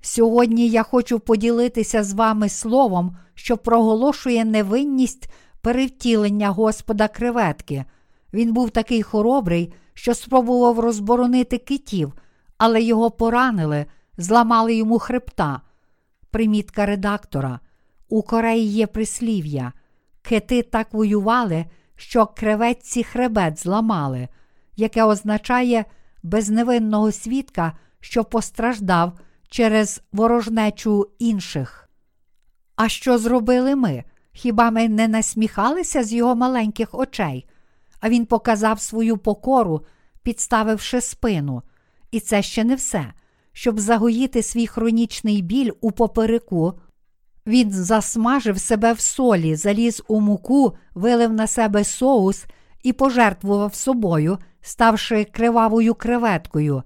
[0.00, 7.84] Сьогодні я хочу поділитися з вами словом, що проголошує невинність перевтілення Господа креветки.
[8.32, 12.12] Він був такий хоробрий, що спробував розборонити китів,
[12.58, 13.86] але його поранили,
[14.18, 15.60] зламали йому хребта.
[16.30, 17.60] Примітка редактора.
[18.08, 19.72] У Кореї є прислів'я.
[20.22, 21.64] Кити так воювали,
[21.96, 24.28] що креветці хребет зламали,
[24.76, 25.84] яке означає
[26.24, 29.12] безневинного свідка, що постраждав
[29.48, 31.88] через ворожнечу інших.
[32.76, 34.04] А що зробили ми?
[34.32, 37.46] Хіба ми не насміхалися з його маленьких очей?
[38.00, 39.80] А він показав свою покору,
[40.22, 41.62] підставивши спину.
[42.10, 43.12] І це ще не все.
[43.52, 46.74] Щоб загоїти свій хронічний біль у попереку,
[47.46, 52.44] він засмажив себе в солі, заліз у муку, вилив на себе соус
[52.82, 56.82] і пожертвував собою, ставши кривавою креветкою.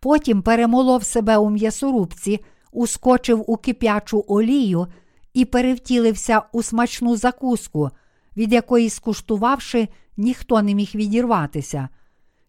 [0.00, 2.40] Потім перемолов себе у м'ясорубці,
[2.72, 4.86] ускочив у кип'ячу олію
[5.34, 7.90] і перевтілився у смачну закуску,
[8.36, 11.88] від якої, скуштувавши, ніхто не міг відірватися.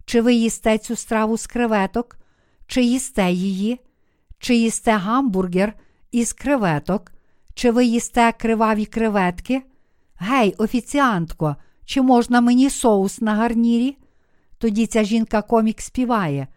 [0.06, 2.18] Чи ви їсте цю страву з креветок,
[2.68, 3.80] чи їсте її,
[4.40, 5.74] чи їсте гамбургер
[6.12, 7.12] із креветок,
[7.54, 9.62] чи ви їсте криваві креветки?
[10.16, 11.56] Гей, офіціантко,
[11.86, 13.98] чи можна мені соус на гарнірі?
[14.60, 16.48] Тоді ця жінка комік співає.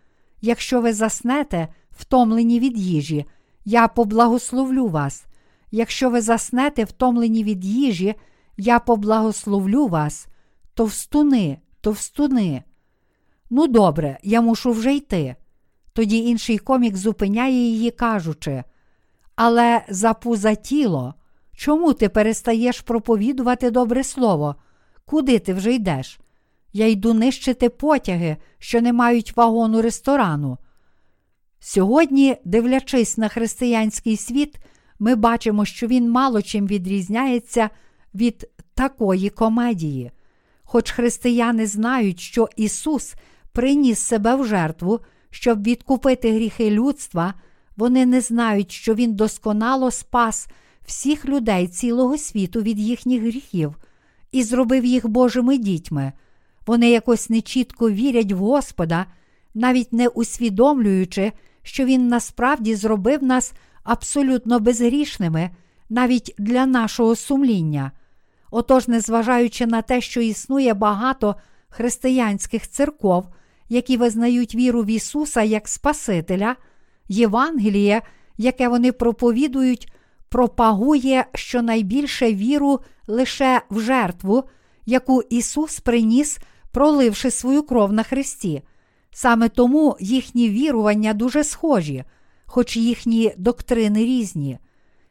[0.41, 3.25] Якщо ви заснете, втомлені від їжі,
[3.65, 5.27] я поблагословлю вас.
[5.71, 8.15] Якщо ви заснете, втомлені від їжі,
[8.57, 10.29] я поблагословлю вас,
[10.75, 12.63] товстуни, товстуни.
[13.51, 15.37] Ну, добре, я мушу вже йти.
[15.93, 18.65] Тоді інший комік зупиняє її, кажучи,
[19.37, 21.15] але запуза тіло,
[21.57, 24.57] чому ти перестаєш проповідувати добре слово?
[25.05, 26.19] Куди ти вже йдеш?
[26.73, 30.59] Я йду нищити потяги, що не мають вагону ресторану.
[31.61, 34.57] Сьогодні, дивлячись на християнський світ,
[34.99, 37.71] ми бачимо, що він мало чим відрізняється
[38.15, 40.11] від такої комедії.
[40.63, 43.15] Хоч християни знають, що Ісус
[43.53, 45.01] приніс себе в жертву,
[45.31, 47.35] щоб відкупити гріхи людства,
[47.77, 50.49] вони не знають, що Він досконало спас
[50.87, 53.77] всіх людей цілого світу від їхніх гріхів
[54.33, 56.13] і зробив їх Божими дітьми.
[56.67, 59.07] Вони якось нечітко вірять в Господа,
[59.55, 61.33] навіть не усвідомлюючи,
[61.63, 63.53] що Він насправді зробив нас
[63.85, 65.51] абсолютно безгрішними,
[65.91, 67.93] навіть для нашого сумління.
[68.51, 71.37] Отож, незважаючи на те, що існує багато
[71.69, 73.27] християнських церков,
[73.69, 76.57] які визнають віру в Ісуса як Спасителя,
[77.09, 78.03] Євангеліє,
[78.39, 79.93] яке вони проповідують,
[80.29, 84.45] пропагує щонайбільше віру лише в жертву,
[84.87, 86.39] яку Ісус приніс,
[86.73, 88.63] проливши свою кров на Христі.
[89.11, 92.05] Саме тому їхні вірування дуже схожі,
[92.47, 94.59] хоч їхні доктрини різні.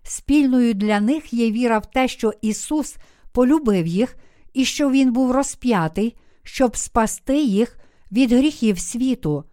[0.03, 2.95] Спільною для них є віра в те, що Ісус
[3.31, 4.15] полюбив їх
[4.53, 7.77] і що Він був розп'ятий, щоб спасти їх
[8.11, 9.43] від гріхів світу.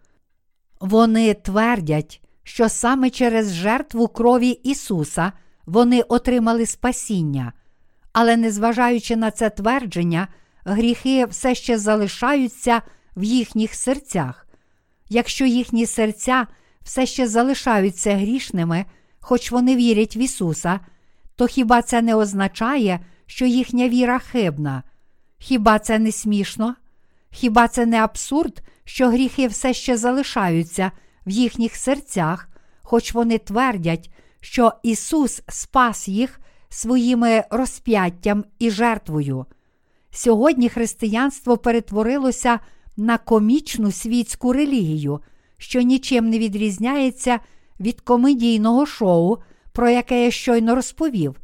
[0.81, 5.33] Вони твердять, що саме через жертву крові Ісуса
[5.67, 7.53] вони отримали спасіння,
[8.13, 10.29] але незважаючи на це твердження,
[10.69, 12.83] гріхи все ще залишаються
[13.17, 14.47] в їхніх серцях.
[15.09, 16.47] Якщо їхні серця
[16.83, 18.85] все ще залишаються грішними,
[19.21, 20.81] хоч вони вірять в Ісуса,
[21.37, 24.83] то хіба це не означає, що їхня віра хибна?
[25.39, 26.75] Хіба це не смішно?
[27.31, 30.93] Хіба це не абсурд, що гріхи все ще залишаються
[31.27, 32.49] в їхніх серцях,
[32.83, 34.11] хоч вони твердять,
[34.41, 39.47] що Ісус спас їх своїми розп'яттям і жертвою?
[40.11, 42.61] Сьогодні християнство перетворилося
[42.97, 45.21] на комічну світську релігію,
[45.59, 47.41] що нічим не відрізняється
[47.81, 49.37] від комедійного шоу,
[49.73, 51.37] про яке я щойно розповів.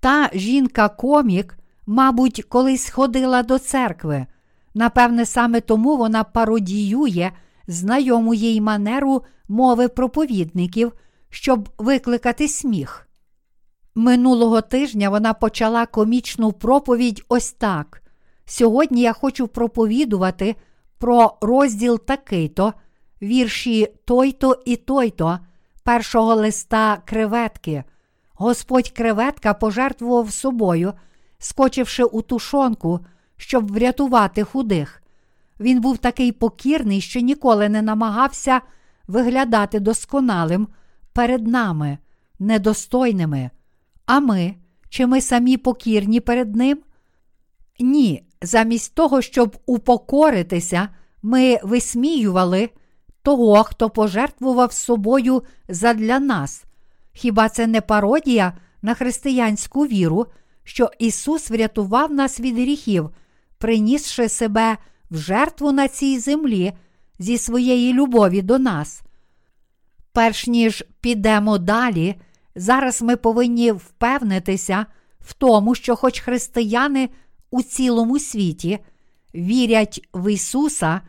[0.00, 4.26] Та жінка-комік, мабуть, колись ходила до церкви.
[4.74, 7.30] Напевне, саме тому вона пародіює
[7.66, 10.92] знайому їй манеру мови проповідників,
[11.30, 13.09] щоб викликати сміх.
[13.94, 18.02] Минулого тижня вона почала комічну проповідь ось так.
[18.44, 20.56] Сьогодні я хочу проповідувати
[20.98, 22.74] про розділ такий-то,
[23.22, 25.38] вірші той-то і той-то,
[25.82, 27.84] першого листа креветки.
[28.34, 30.92] Господь креветка пожертвував собою,
[31.38, 33.00] скочивши у тушонку,
[33.36, 35.02] щоб врятувати худих.
[35.60, 38.60] Він був такий покірний, що ніколи не намагався
[39.08, 40.68] виглядати досконалим
[41.12, 41.98] перед нами,
[42.38, 43.50] недостойними.
[44.12, 44.54] А ми,
[44.88, 46.78] чи ми самі покірні перед Ним?
[47.80, 50.88] Ні, замість того, щоб упокоритися,
[51.22, 52.70] ми висміювали
[53.22, 56.64] того, хто пожертвував собою задля нас.
[57.12, 60.26] Хіба це не пародія на християнську віру,
[60.64, 63.10] що Ісус врятував нас від гріхів,
[63.58, 64.76] принісши себе
[65.10, 66.72] в жертву на цій землі
[67.18, 69.02] зі своєї любові до нас?
[70.12, 72.16] Перш ніж підемо далі,
[72.54, 74.86] зараз ми повинні впевнитися
[75.20, 77.08] в тому, що, хоч християни
[77.50, 78.78] у цілому світі
[79.34, 81.00] вірять в Ісуса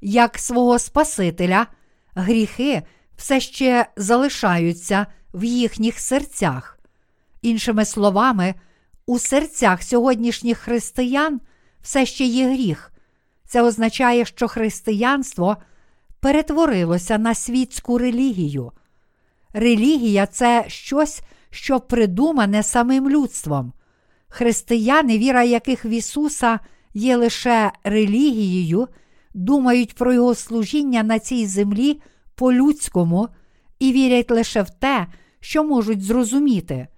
[0.00, 1.66] як свого Спасителя,
[2.14, 2.82] гріхи
[3.16, 6.78] все ще залишаються в їхніх серцях.
[7.42, 8.54] Іншими словами,
[9.06, 11.40] у серцях сьогоднішніх християн
[11.82, 12.92] все ще є гріх.
[13.46, 15.56] Це означає, що християнство
[16.20, 18.72] перетворилося на світську релігію.
[19.58, 23.72] Релігія це щось, що придумане самим людством.
[24.28, 26.60] Християни, віра яких в Ісуса
[26.94, 28.88] є лише релігією,
[29.34, 32.00] думають про Його служіння на цій землі
[32.34, 33.28] по-людському
[33.78, 35.06] і вірять лише в те,
[35.40, 36.88] що можуть зрозуміти.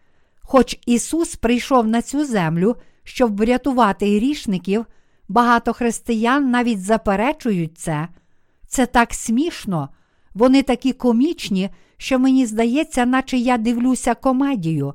[0.43, 4.87] Хоч Ісус прийшов на цю землю, щоб врятувати грішників,
[5.29, 8.09] багато християн навіть заперечують це.
[8.69, 9.89] Це так смішно,
[10.35, 11.71] вони такі комічні,
[12.01, 14.95] що мені здається, наче я дивлюся комедію.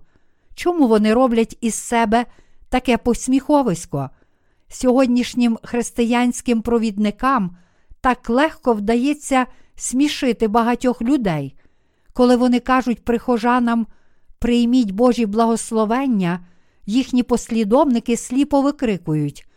[0.55, 2.25] Чому вони роблять із себе
[2.69, 4.09] таке посміховисько?
[4.69, 7.57] Сьогоднішнім християнським провідникам
[8.01, 9.45] так легко вдається
[9.75, 11.55] смішити багатьох людей,
[12.13, 13.87] коли вони кажуть прихожанам
[14.39, 16.39] прийміть Божі благословення,
[16.85, 19.47] їхні послідовники сліпо викрикують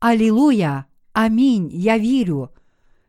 [0.00, 0.84] Алілуя!
[1.12, 1.70] Амінь!
[1.72, 2.48] Я вірю.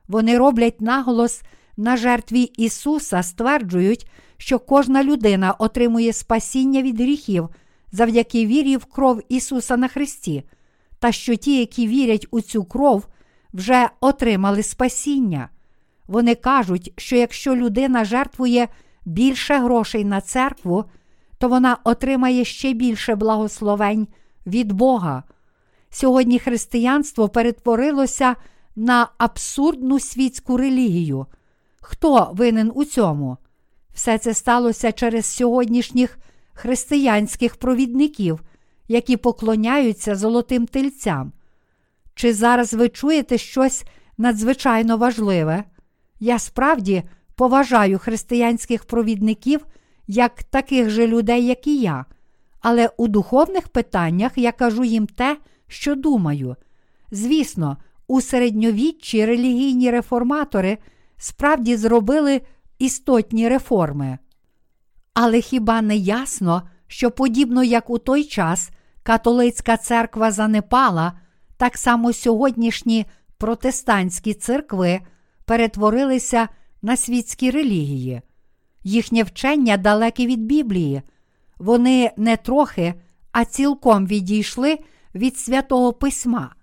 [0.07, 1.41] Вони роблять наголос
[1.77, 4.07] на жертві Ісуса, стверджують,
[4.37, 7.49] що кожна людина отримує спасіння від гріхів
[7.93, 10.43] завдяки вірі в кров Ісуса на Христі,
[10.99, 13.07] та що ті, які вірять у цю кров,
[13.53, 15.49] вже отримали спасіння.
[16.07, 18.67] Вони кажуть, що якщо людина жертвує
[19.05, 20.85] більше грошей на церкву,
[21.37, 24.07] то вона отримає ще більше благословень
[24.45, 25.23] від Бога.
[25.89, 28.35] Сьогодні християнство перетворилося
[28.75, 31.25] на абсурдну світську релігію.
[31.85, 33.37] Хто винен у цьому?
[33.93, 36.17] Все це сталося через сьогоднішніх
[36.53, 38.41] християнських провідників,
[38.87, 41.33] які поклоняються золотим тельцям.
[42.15, 43.83] Чи зараз ви чуєте щось
[44.17, 45.63] надзвичайно важливе?
[46.19, 47.03] Я справді
[47.35, 49.65] поважаю християнських провідників
[50.07, 52.05] як таких же людей, як і я,
[52.59, 56.55] але у духовних питаннях я кажу їм те, що думаю.
[57.11, 57.77] Звісно,
[58.07, 60.77] у середньовіччі релігійні реформатори
[61.23, 62.41] справді зробили
[62.79, 64.17] істотні реформи.
[65.13, 68.69] Але хіба не ясно, що подібно як у той час
[69.03, 71.13] католицька церква занепала,
[71.57, 73.05] так само сьогоднішні
[73.37, 74.99] протестантські церкви
[75.45, 76.47] перетворилися
[76.81, 78.21] на світські релігії.
[78.83, 81.01] Їхнє вчення далеке від Біблії.
[81.57, 82.93] Вони не трохи,
[83.31, 84.79] а цілком відійшли
[85.15, 86.55] від святого письма.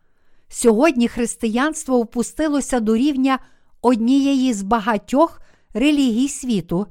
[0.49, 3.39] Сьогодні християнство впустилося до рівня
[3.83, 5.41] однієї з багатьох
[5.74, 6.87] релігій світу,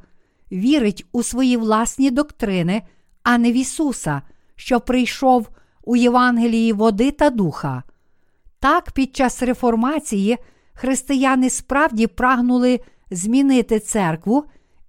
[0.52, 2.82] вірить у свої власні доктрини,
[3.24, 4.22] а не в Ісуса,
[4.56, 5.50] що прийшов
[5.84, 7.84] у Євангелії води та духа.
[8.60, 10.38] Так, під час реформації
[10.74, 12.80] християни справді прагнули
[13.12, 14.44] змінити церкву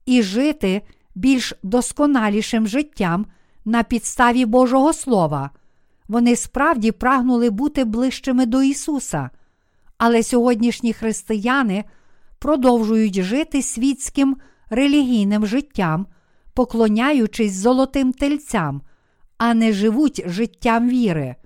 [0.07, 0.83] і жити
[1.15, 3.27] більш досконалішим життям
[3.65, 5.51] на підставі Божого Слова.
[6.09, 9.31] Вони справді прагнули бути ближчими до Ісуса,
[10.01, 11.85] але сьогоднішні християни
[12.39, 14.37] продовжують жити світським
[14.71, 16.07] релігійним життям,
[16.55, 18.83] поклоняючись золотим тельцям,
[19.39, 21.37] а не живуть життям віри.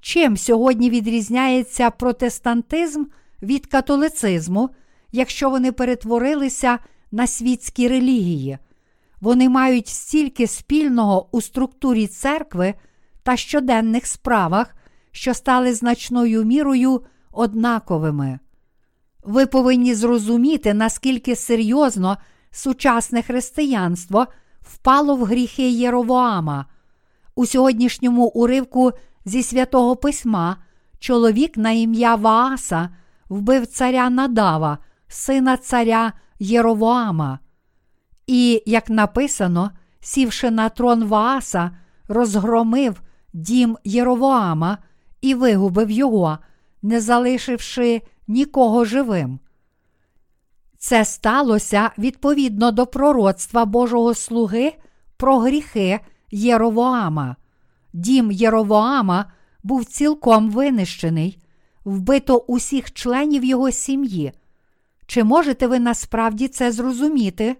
[0.00, 3.04] Чим сьогодні відрізняється протестантизм
[3.42, 4.70] від католицизму,
[5.12, 6.78] якщо вони перетворилися
[7.12, 8.58] на світські релігії?
[9.20, 12.74] Вони мають стільки спільного у структурі церкви
[13.22, 14.74] та щоденних справах,
[15.12, 17.02] що стали значною мірою
[17.32, 18.38] однаковими.
[19.22, 22.16] Ви повинні зрозуміти, наскільки серйозно
[22.50, 24.26] сучасне християнство
[24.60, 26.66] впало в гріхи Єровоама.
[27.34, 28.92] У сьогоднішньому уривку
[29.24, 30.56] зі святого письма
[30.98, 32.88] чоловік на ім'я Вааса
[33.28, 37.38] вбив царя Надава, сина царя Єровоама.
[38.26, 39.70] І, як написано,
[40.00, 41.70] сівши на трон Вааса,
[42.08, 43.02] розгромив
[43.32, 44.78] дім Єровоама
[45.20, 46.38] і вигубив його,
[46.82, 49.38] не залишивши нікого живим.
[50.78, 54.72] Це сталося відповідно до пророцтва Божого слуги
[55.16, 56.00] про гріхи
[56.30, 57.36] Єровоама.
[57.92, 61.38] Дім Єровоама був цілком винищений,
[61.84, 64.32] вбито усіх членів його сім'ї.
[65.06, 67.56] Чи можете ви насправді це зрозуміти?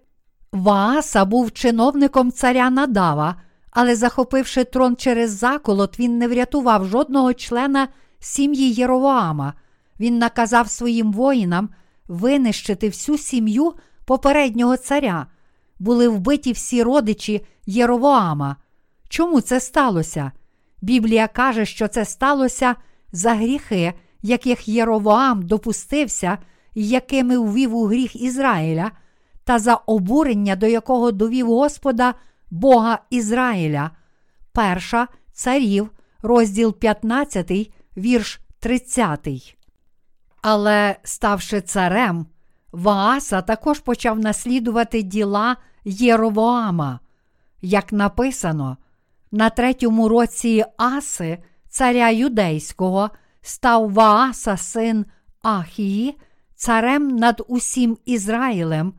[0.52, 3.40] Вааса був чиновником царя Надава,
[3.70, 7.88] але, захопивши трон через заколот, він не врятував жодного члена
[8.20, 9.54] сім'ї Єровоама.
[10.00, 11.68] Він наказав своїм воїнам
[12.08, 15.26] винищити всю сім'ю попереднього царя.
[15.78, 18.56] Були вбиті всі родичі Єровоама.
[19.08, 20.32] Чому це сталося?
[20.82, 22.74] Біблія каже, що це сталося
[23.12, 23.92] за гріхи,
[24.22, 26.38] яких Єровоам допустився
[26.74, 28.90] і якими ввів у гріх Ізраїля,
[29.44, 32.14] та за обурення, до якого довів Господа
[32.50, 33.90] Бога Ізраїля.
[34.52, 35.90] Перша царів,
[36.22, 39.56] розділ 15, вірш 30.
[40.42, 42.26] Але, ставши царем,
[42.72, 47.00] Вааса також почав наслідувати діла Єровоама.
[47.62, 48.76] Як написано,
[49.32, 51.38] на третьому році Аси,
[51.68, 55.06] царя юдейського, став Вааса син
[55.42, 56.18] Ахії,
[56.54, 58.94] царем над усім Ізраїлем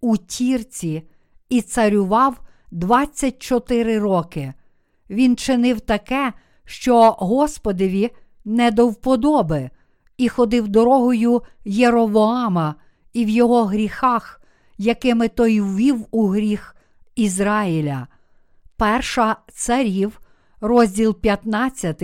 [0.00, 1.02] у тірці
[1.48, 2.40] і царював
[2.70, 4.54] 24 роки.
[5.10, 6.32] Він чинив таке,
[6.64, 8.10] що Господеві
[8.48, 9.70] не до вподоби,
[10.16, 12.74] і ходив дорогою Єровоама
[13.12, 14.40] і в його гріхах,
[14.78, 16.76] якими той ввів у гріх
[17.16, 18.06] Ізраїля.
[18.76, 20.20] Перша царів,
[20.60, 22.02] розділ 15,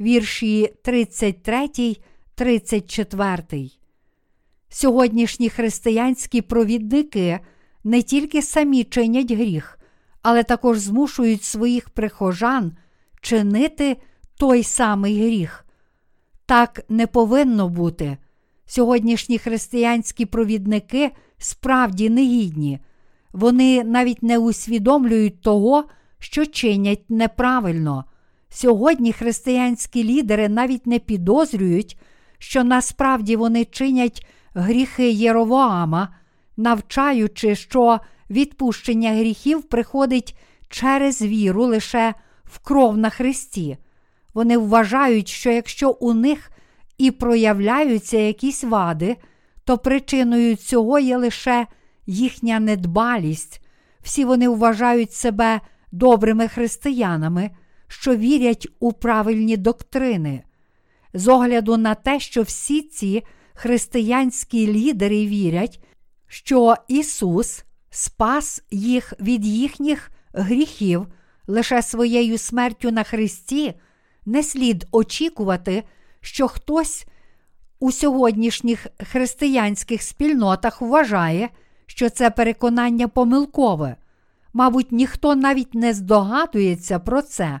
[0.00, 1.68] вірші 33,
[2.34, 3.70] 34.
[4.68, 7.40] Сьогоднішні християнські провідники
[7.84, 9.78] не тільки самі чинять гріх,
[10.22, 12.76] але також змушують своїх прихожан
[13.20, 13.96] чинити
[14.38, 15.64] той самий гріх.
[16.48, 18.16] Так не повинно бути.
[18.66, 22.78] Сьогоднішні християнські провідники справді негідні,
[23.32, 25.84] вони навіть не усвідомлюють того,
[26.18, 28.04] що чинять неправильно.
[28.48, 31.98] Сьогодні християнські лідери навіть не підозрюють,
[32.38, 36.08] що насправді вони чинять гріхи Єровоама,
[36.56, 40.38] навчаючи, що відпущення гріхів приходить
[40.68, 43.78] через віру лише в кров на Христі.
[44.34, 46.50] Вони вважають, що якщо у них
[46.98, 49.16] і проявляються якісь вади,
[49.64, 51.66] то причиною цього є лише
[52.06, 53.62] їхня недбалість.
[54.00, 55.60] Всі вони вважають себе
[55.92, 57.50] добрими християнами,
[57.88, 60.42] що вірять у правильні доктрини.
[61.14, 63.22] З огляду на те, що всі ці
[63.54, 65.80] християнські лідери вірять,
[66.26, 71.06] що Ісус спас їх від їхніх гріхів
[71.46, 73.74] лише своєю смертю на Христі,
[74.28, 75.84] не слід очікувати,
[76.20, 77.06] що хтось
[77.80, 81.48] у сьогоднішніх християнських спільнотах вважає,
[81.86, 83.96] що це переконання помилкове.
[84.52, 87.60] Мабуть, ніхто навіть не здогадується про це.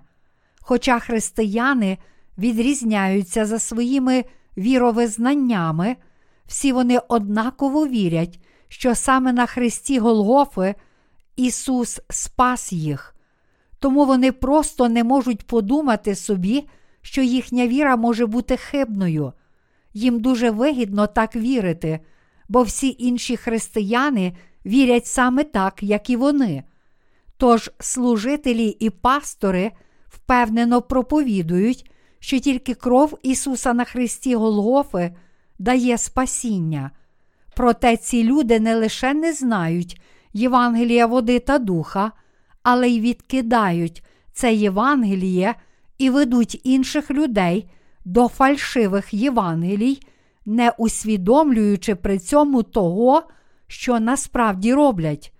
[0.60, 1.98] Хоча християни
[2.38, 4.24] відрізняються за своїми
[4.56, 5.96] віровизнаннями,
[6.46, 10.74] всі вони однаково вірять, що саме на Христі Голгофи
[11.36, 13.14] Ісус спас їх.
[13.78, 16.68] Тому вони просто не можуть подумати собі,
[17.02, 19.32] що їхня віра може бути хибною.
[19.94, 22.00] Їм дуже вигідно так вірити,
[22.48, 24.32] бо всі інші християни
[24.66, 26.64] вірять саме так, як і вони.
[27.36, 29.72] Тож служителі і пастори
[30.08, 35.14] впевнено проповідують, що тільки кров Ісуса на Христі Голгофи
[35.58, 36.90] дає спасіння.
[37.54, 40.00] Проте ці люди не лише не знають
[40.32, 42.12] Євангелія води та духа,
[42.70, 44.02] але й відкидають
[44.32, 45.54] це Євангеліє
[45.98, 47.70] і ведуть інших людей
[48.04, 50.00] до фальшивих Євангелій,
[50.46, 53.22] не усвідомлюючи при цьому того,
[53.66, 55.34] що насправді роблять.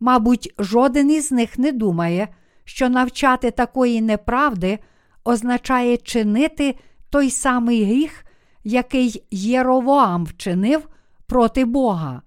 [0.00, 2.28] Мабуть, жоден із них не думає,
[2.64, 4.78] що навчати такої неправди
[5.24, 6.78] означає чинити
[7.10, 8.24] той самий гріх,
[8.64, 10.88] який Єровоам вчинив
[11.26, 12.22] проти Бога.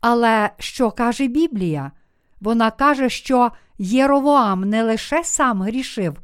[0.00, 1.92] Але що каже Біблія?
[2.40, 6.20] Вона каже, що Єровоам не лише сам грішив,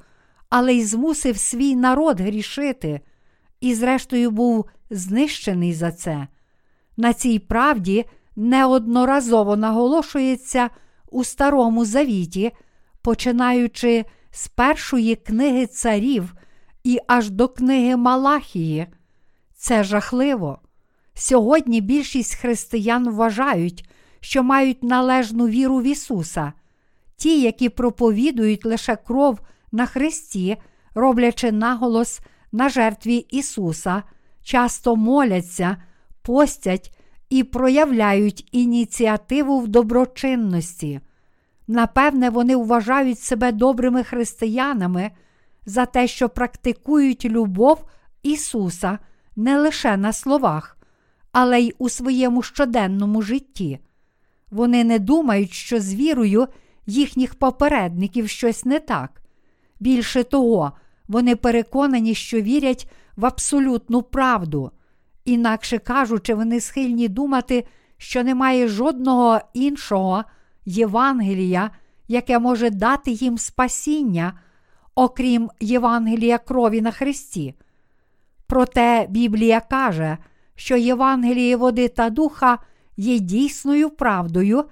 [0.49, 3.01] але й змусив свій народ грішити,
[3.61, 6.27] і, зрештою, був знищений за це.
[6.97, 8.05] На цій правді
[8.37, 10.71] неодноразово наголошується
[11.11, 12.53] у Старому Завіті,
[13.03, 16.35] починаючи з першої книги царів
[16.85, 18.87] і аж до книги Малахії.
[19.55, 20.59] Це жахливо.
[21.15, 23.89] Сьогодні більшість християн вважають,
[24.27, 26.53] що мають належну віру в Ісуса.
[27.17, 29.41] Ті, які проповідують лише кров
[29.73, 30.57] на Христі,
[30.95, 32.21] роблячи наголос
[32.53, 34.03] на жертві Ісуса,
[34.43, 35.77] часто моляться,
[36.23, 36.99] постять
[37.31, 41.01] і проявляють ініціативу в доброчинності.
[41.69, 45.11] Напевне, вони вважають себе добрими християнами
[45.67, 47.85] за те, що практикують любов
[48.23, 48.99] Ісуса
[49.37, 50.77] не лише на словах,
[51.33, 53.81] але й у своєму щоденному житті.
[54.51, 56.47] Вони не думають, що з вірою
[56.87, 59.23] їхніх попередників щось не так.
[59.81, 60.73] Більше того,
[61.09, 64.71] вони переконані, що вірять в абсолютну правду.
[65.25, 67.67] Інакше кажучи, вони схильні думати,
[67.97, 70.25] що немає жодного іншого
[70.65, 71.71] Євангелія,
[72.09, 74.39] яке може дати їм спасіння,
[74.95, 77.55] окрім Євангелія крові на Христі.
[78.47, 80.19] Проте Біблія каже,
[80.55, 82.59] що Євангеліє води та духа
[82.97, 84.65] є дійсною правдою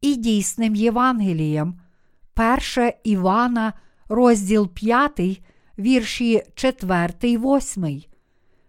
[0.00, 1.74] і дійсним Євангелієм.
[2.34, 3.72] Перше Івана,
[4.08, 5.42] розділ 5,
[5.78, 8.02] вірші 4, 8.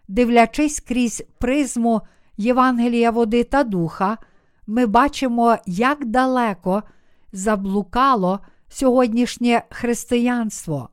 [0.08, 2.02] Дивлячись крізь призму
[2.38, 4.18] Євангелія води та духа,
[4.68, 6.84] ми бачимо, як далеко
[7.34, 8.40] заблукало
[8.70, 10.90] сьогоднішнє християнство.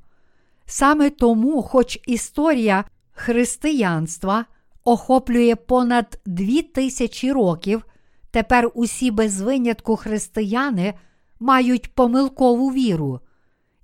[0.67, 4.45] Саме тому, хоч історія християнства
[4.85, 7.85] охоплює понад дві тисячі років,
[8.31, 10.95] тепер усі без винятку християни
[11.41, 13.21] мають помилкову віру.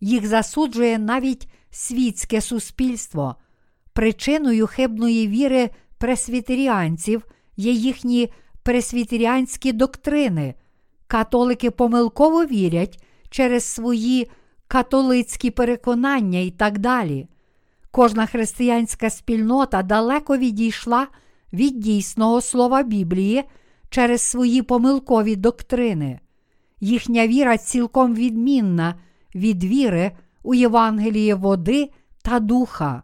[0.01, 3.36] Їх засуджує навіть світське суспільство.
[3.92, 7.26] Причиною хибної віри пресвітеріанців
[7.57, 8.32] є їхні
[8.62, 10.55] пресвітеріанські доктрини.
[11.07, 14.30] Католики помилково вірять через свої
[14.68, 17.28] католицькі переконання і так далі.
[17.90, 21.07] Кожна християнська спільнота далеко відійшла
[21.53, 23.44] від дійсного слова Біблії
[23.91, 26.20] через свої помилкові доктрини.
[26.80, 28.95] Їхня віра цілком відмінна
[29.34, 30.12] від віри
[30.43, 31.91] у Євангеліє води
[32.22, 33.03] та духа.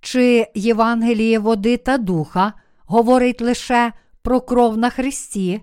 [0.00, 2.52] Чи Євангеліє води та духа
[2.86, 5.60] говорить лише про кров на Христі?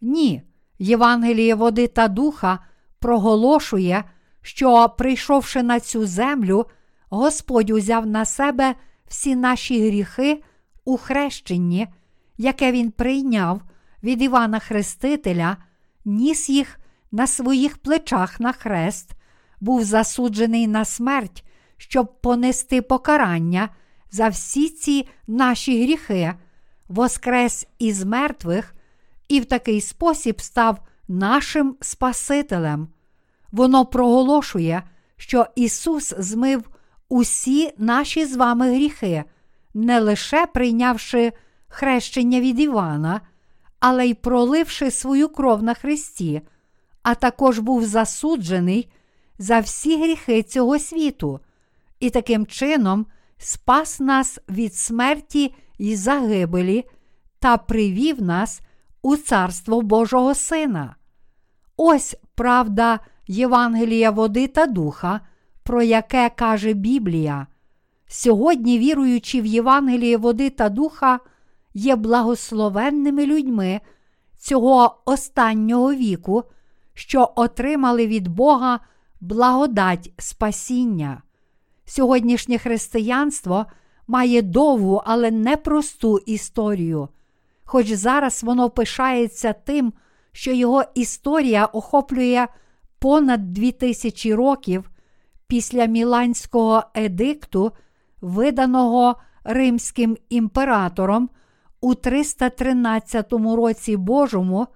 [0.00, 0.42] Ні.
[0.78, 2.58] Євангеліє води та духа
[2.98, 4.04] проголошує,
[4.42, 6.66] що, прийшовши на цю землю,
[7.10, 8.74] Господь узяв на себе
[9.06, 10.42] всі наші гріхи
[10.84, 11.88] у хрещенні,
[12.38, 13.62] яке Він прийняв
[14.02, 15.56] від Івана Хрестителя,
[16.04, 16.78] ніс їх
[17.12, 19.10] на своїх плечах на хрест,
[19.60, 21.44] був засуджений на смерть,
[21.76, 23.68] щоб понести покарання
[24.10, 26.34] за всі ці наші гріхи,
[26.88, 28.74] воскрес із мертвих
[29.28, 30.78] і в такий спосіб став
[31.08, 32.88] нашим Спасителем.
[33.52, 34.82] Воно проголошує,
[35.16, 36.70] що Ісус змив
[37.08, 39.24] усі наші з вами гріхи,
[39.74, 41.32] не лише прийнявши
[41.72, 43.20] хрещення від Івана,
[43.80, 46.42] але й проливши свою кров на Христі,
[47.02, 48.92] а також був засуджений
[49.38, 51.40] за всі гріхи цього світу,
[52.00, 53.06] і таким чином
[53.38, 56.84] спас нас від смерті і загибелі
[57.38, 58.60] та привів нас
[59.02, 60.96] у Царство Божого Сина.
[61.76, 65.20] Ось правда Євангелія води та духа,
[65.62, 67.46] про яке каже Біблія.
[68.06, 71.20] Сьогодні, віруючи в Євангеліє води та духа,
[71.74, 73.80] є благословенними людьми
[74.38, 76.44] цього останнього віку,
[76.94, 78.80] що отримали від Бога
[79.20, 81.22] благодать спасіння.
[81.84, 83.66] Сьогоднішнє християнство
[84.06, 87.08] має довгу, але непросту історію,
[87.64, 89.92] хоч зараз воно пишається тим,
[90.32, 92.46] що його історія охоплює
[92.98, 94.90] понад дві тисячі років
[95.46, 97.72] після Міланського едикту,
[98.20, 101.30] виданого Римським імператором
[101.82, 104.66] у 313 році Божому,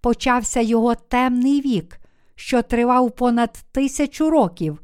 [0.00, 2.00] почався його темний вік,
[2.34, 4.78] що тривав понад тисячу років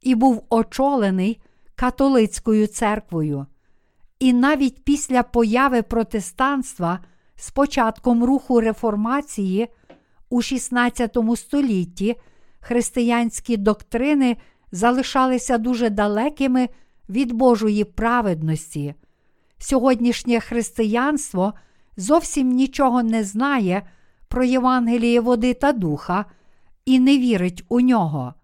[0.00, 1.40] і був очолений
[1.74, 3.46] католицькою церквою.
[4.18, 6.98] І навіть після появи протестанства
[7.36, 9.68] з початком руху реформації
[10.30, 12.16] у XVI столітті
[12.60, 14.36] християнські доктрини
[14.72, 16.68] залишалися дуже далекими
[17.08, 18.94] від Божої праведності.
[19.62, 21.54] Сьогоднішнє християнство
[21.96, 23.82] зовсім нічого не знає
[24.28, 26.24] про Євангеліє води та духа
[26.86, 28.34] і не вірить у нього.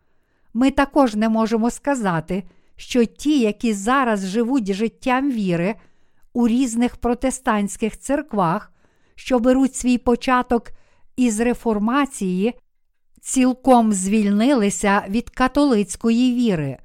[0.55, 2.45] Ми також не можемо сказати,
[2.77, 5.75] що ті, які зараз живуть життям віри
[6.33, 8.73] у різних протестантських церквах,
[9.14, 10.71] що беруть свій початок
[11.16, 12.55] із реформації,
[13.21, 16.79] цілком звільнилися від католицької віри.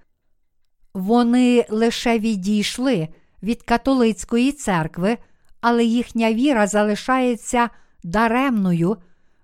[0.94, 3.10] Вони лише відійшли
[3.44, 5.18] від католицької церкви,
[5.62, 7.70] але їхня віра залишається
[8.04, 8.98] даремною,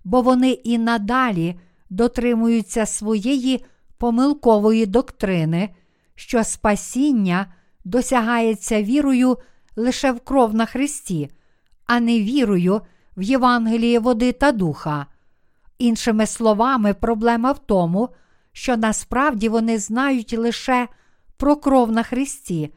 [0.03, 3.65] бо вони і надалі дотримуються своєї
[3.97, 5.69] помилкової доктрини,
[6.15, 7.53] що спасіння
[7.85, 9.37] досягається вірою
[9.75, 11.29] лише в кров на Христі,
[11.85, 12.81] а не вірою
[13.17, 15.05] в Євангеліє води та духа.
[15.77, 18.09] Іншими словами, проблема в тому,
[18.51, 20.87] що насправді вони знають лише
[21.37, 22.73] про кров на Христі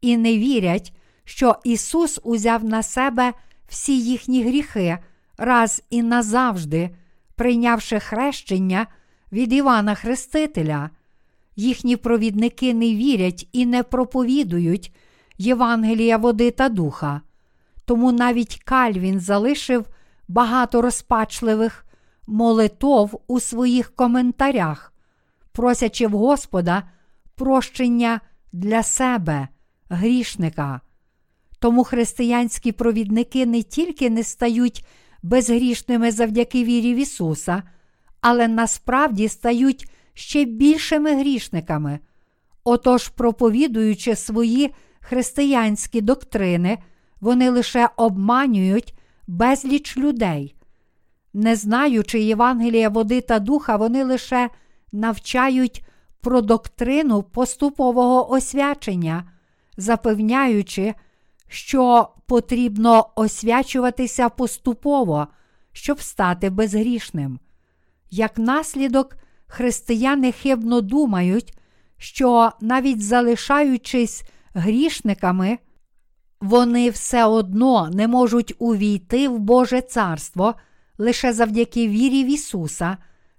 [0.00, 0.92] і не вірять,
[1.24, 3.32] що Ісус узяв на себе
[3.68, 4.98] всі їхні гріхи
[5.38, 6.90] раз і назавжди,
[7.34, 8.86] прийнявши хрещення
[9.32, 10.90] від Івана Хрестителя.
[11.56, 14.94] Їхні провідники не вірять і не проповідують
[15.38, 17.20] Євангелія води та духа.
[17.84, 19.86] Тому навіть Кальвін залишив
[20.28, 21.86] багато розпачливих
[22.26, 24.92] молитов у своїх коментарях,
[25.52, 26.82] просячи в Господа
[27.34, 28.20] прощення
[28.52, 29.48] для себе,
[29.90, 30.80] грішника.
[31.58, 34.84] Тому християнські провідники не тільки не стають
[35.22, 37.62] безгрішними завдяки вірі в Ісуса,
[38.20, 41.98] але насправді стають ще більшими грішниками.
[42.64, 46.78] Отож, проповідуючи свої християнські доктрини,
[47.20, 48.94] вони лише обманюють
[49.26, 50.54] безліч людей.
[51.34, 54.50] Не знаючи Євангелія води та духа, вони лише
[54.92, 55.84] навчають
[56.20, 59.32] про доктрину поступового освячення,
[59.80, 60.94] запевняючи,
[61.48, 65.26] що потрібно освячуватися поступово,
[65.72, 67.38] щоб стати безгрішним.
[68.10, 69.16] Як наслідок,
[69.46, 71.58] християни хибно думають,
[71.96, 74.22] що навіть залишаючись
[74.54, 75.58] грішниками,
[76.40, 80.54] вони все одно не можуть увійти в Боже Царство
[80.98, 82.96] лише завдяки вірі в Ісуса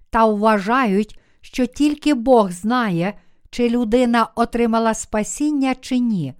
[0.10, 3.14] та вважають, що тільки Бог знає,
[3.52, 6.34] чи людина отримала спасіння чи ні.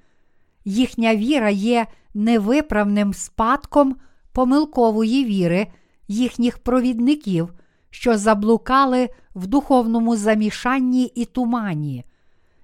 [0.66, 3.95] Їхня віра є невиправним спадком
[4.32, 5.68] помилкової віри
[6.07, 7.53] їхніх провідників,
[7.89, 12.05] що заблукали в духовному замішанні і тумані.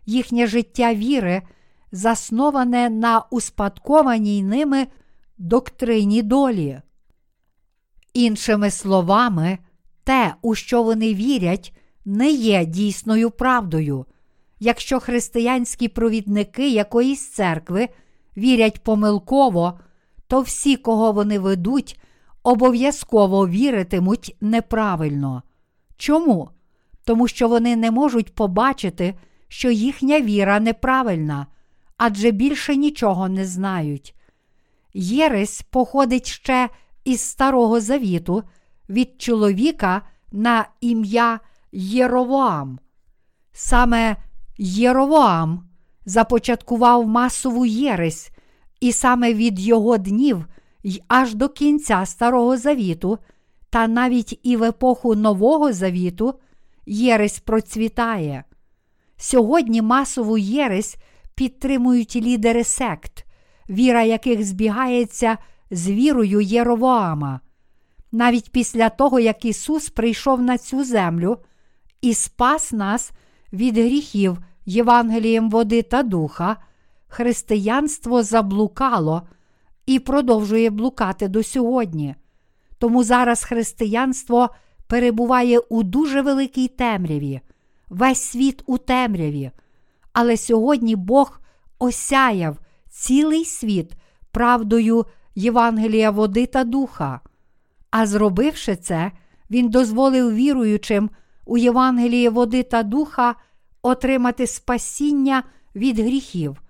[0.06, 1.42] Їхнє життя віри
[1.92, 4.88] засноване на успадкованій ними
[5.38, 6.82] доктрині долі.
[8.14, 9.58] Іншими словами,
[10.04, 11.74] те, у що вони вірять,
[12.06, 14.06] не є дійсною правдою.
[14.60, 17.90] Якщо християнські провідники якоїсь церкви
[18.38, 19.80] вірять помилково,
[20.28, 22.00] то всі, кого вони ведуть,
[22.44, 25.44] обов'язково віритимуть неправильно.
[25.98, 26.50] Чому?
[27.04, 29.16] Тому що вони не можуть побачити,
[29.48, 31.48] що їхня віра неправильна,
[31.98, 34.16] адже більше нічого не знають.
[34.94, 36.70] Єресь походить ще
[37.04, 38.44] із Старого Завіту
[38.90, 40.02] від чоловіка
[40.32, 41.40] на ім'я
[41.72, 42.80] Єровоам.
[43.52, 44.16] Саме
[44.58, 45.64] Єровоам
[46.06, 48.32] започаткував масову єресь,
[48.80, 50.46] і саме від його днів
[50.84, 53.18] й аж до кінця Старого Завіту,
[53.70, 56.34] та навіть і в епоху Нового Завіту
[56.86, 58.44] єресь процвітає.
[59.18, 60.98] Сьогодні масову єресь
[61.36, 63.26] підтримують лідери сект,
[63.70, 65.38] віра яких збігається
[65.72, 67.40] з вірою Єровоама.
[68.12, 71.38] Навіть після того, як Ісус прийшов на цю землю
[72.02, 73.12] і спас нас
[73.54, 76.58] від гріхів Євангелієм води та духа,
[77.08, 79.22] християнство заблукало
[79.86, 82.16] і продовжує блукати до сьогодні.
[82.78, 84.50] Тому зараз християнство
[84.88, 87.42] перебуває у дуже великій темряві,
[87.90, 89.52] весь світ у темряві.
[90.14, 91.40] Але сьогодні Бог
[91.80, 92.58] осяяв
[92.90, 93.92] цілий світ
[94.32, 97.20] правдою Євангелія води та духа.
[97.92, 99.12] А зробивши це,
[99.50, 101.10] Він дозволив віруючим
[101.48, 103.36] у Євангеліє води та духа
[103.82, 105.44] отримати спасіння
[105.76, 106.62] від гріхів.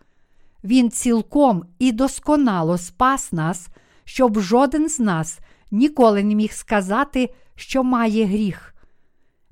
[0.64, 3.68] Він цілком і досконало спас нас,
[4.04, 5.40] щоб жоден з нас
[5.72, 8.76] ніколи не міг сказати, що має гріх.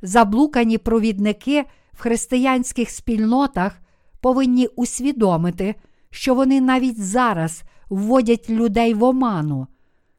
[0.01, 3.79] Заблукані провідники в християнських спільнотах
[4.21, 5.75] повинні усвідомити,
[6.09, 9.67] що вони навіть зараз вводять людей в оману.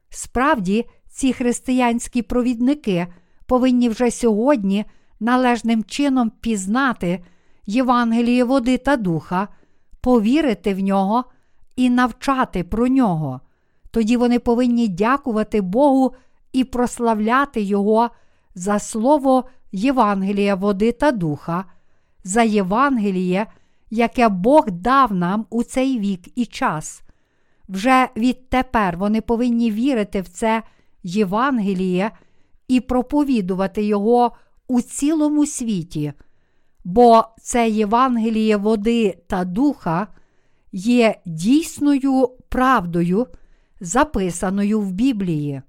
[0.09, 3.07] Справді, ці християнські провідники
[3.45, 4.85] повинні вже сьогодні
[5.19, 7.23] належним чином пізнати
[7.65, 9.47] Євангеліє води та духа,
[10.01, 11.23] повірити в нього
[11.75, 13.41] і навчати про нього.
[13.91, 16.13] Тоді вони повинні дякувати Богу
[16.53, 18.09] і прославляти Його
[18.55, 21.65] за слово Євангелія води та духа,
[22.23, 23.47] за Євангеліє,
[23.89, 27.01] яке Бог дав нам у цей вік і час.
[27.69, 30.63] Вже відтепер вони повинні вірити в це
[31.03, 32.11] Євангеліє
[32.67, 34.31] і проповідувати Його
[34.67, 36.13] у цілому світі,
[36.83, 40.07] бо це Євангеліє води та духа
[40.71, 43.27] є дійсною правдою,
[43.79, 45.61] записаною в Біблії.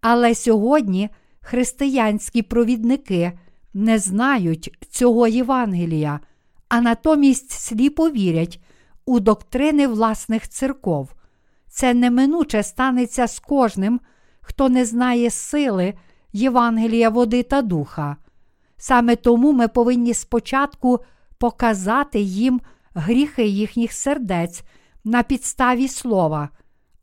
[0.00, 1.08] Але сьогодні
[1.40, 3.32] християнські провідники
[3.74, 6.20] не знають цього Євангелія,
[6.68, 8.60] а натомість сліпо вірять
[9.06, 11.14] у доктрини власних церков.
[11.68, 14.00] Це неминуче станеться з кожним,
[14.40, 15.94] хто не знає сили
[16.32, 18.16] Євангелія води та духа.
[18.76, 21.00] Саме тому ми повинні спочатку
[21.38, 22.60] показати їм
[22.94, 24.62] гріхи їхніх сердець
[25.04, 26.48] на підставі слова,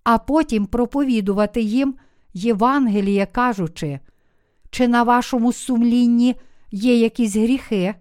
[0.03, 1.95] а потім проповідувати їм
[2.33, 3.99] Євангеліє, кажучи,
[4.69, 6.35] чи на вашому сумлінні
[6.71, 7.95] є якісь гріхи?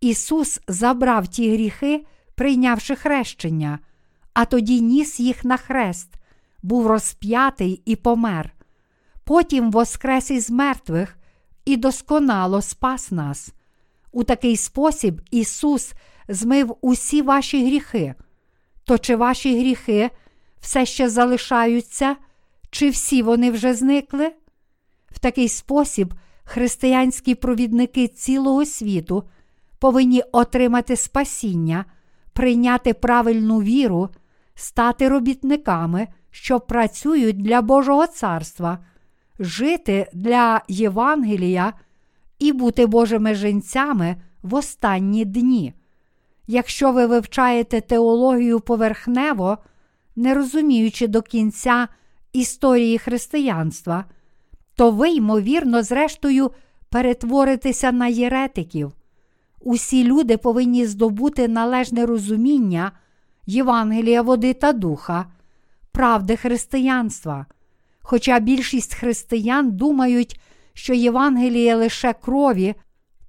[0.00, 3.78] Ісус забрав ті гріхи, прийнявши хрещення,
[4.34, 6.14] а тоді ніс їх на хрест,
[6.62, 8.52] був розп'ятий і помер.
[9.24, 11.18] Потім воскрес із мертвих
[11.64, 13.54] і досконало спас нас.
[14.12, 15.92] У такий спосіб Ісус
[16.28, 18.14] змив усі ваші гріхи.
[18.84, 20.10] То чи ваші гріхи
[20.60, 22.16] все ще залишаються,
[22.70, 24.32] чи всі вони вже зникли?
[25.10, 26.14] В такий спосіб
[26.44, 29.24] християнські провідники цілого світу
[29.78, 31.84] повинні отримати спасіння,
[32.32, 34.08] прийняти правильну віру,
[34.54, 38.78] стати робітниками, що працюють для Божого царства,
[39.38, 41.72] жити для Євангелія
[42.38, 45.74] і бути Божими женцями в останні дні.
[46.46, 49.58] Якщо ви вивчаєте теологію поверхнево,
[50.16, 51.88] не розуміючи до кінця
[52.32, 54.04] історії християнства,
[54.74, 56.50] то ви, ймовірно, зрештою,
[56.88, 58.92] перетворитеся на єретиків.
[59.60, 62.92] Усі люди повинні здобути належне розуміння
[63.46, 65.26] Євангелія води та духа,
[65.92, 67.46] правди християнства.
[68.06, 70.40] Хоча більшість християн думають,
[70.74, 72.74] що Євангеліє лише крові,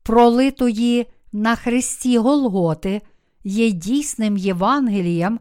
[0.04, 3.02] пролитої на Христі Голготи,
[3.44, 5.40] є дійсним Євангелієм,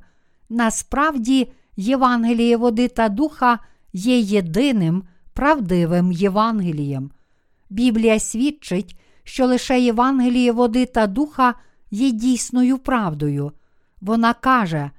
[0.48, 3.58] насправді Євангеліє води та духа
[3.92, 7.10] є єдиним правдивим Євангелієм.
[7.70, 11.54] Біблія свідчить, що лише Євангеліє води та духа
[11.90, 13.52] є дійсною правдою.
[14.00, 14.90] Вона каже: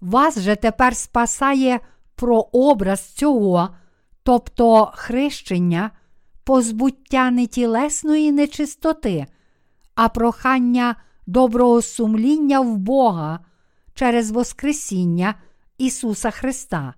[0.00, 1.80] Вас же тепер спасає
[2.14, 3.68] прообраз цього,
[4.22, 5.90] тобто хрещення,
[6.44, 9.26] позбуття не тілесної нечистоти,
[9.94, 10.96] а прохання
[11.26, 13.40] доброго сумління в Бога
[13.94, 15.34] через Воскресіння
[15.78, 16.94] Ісуса Христа.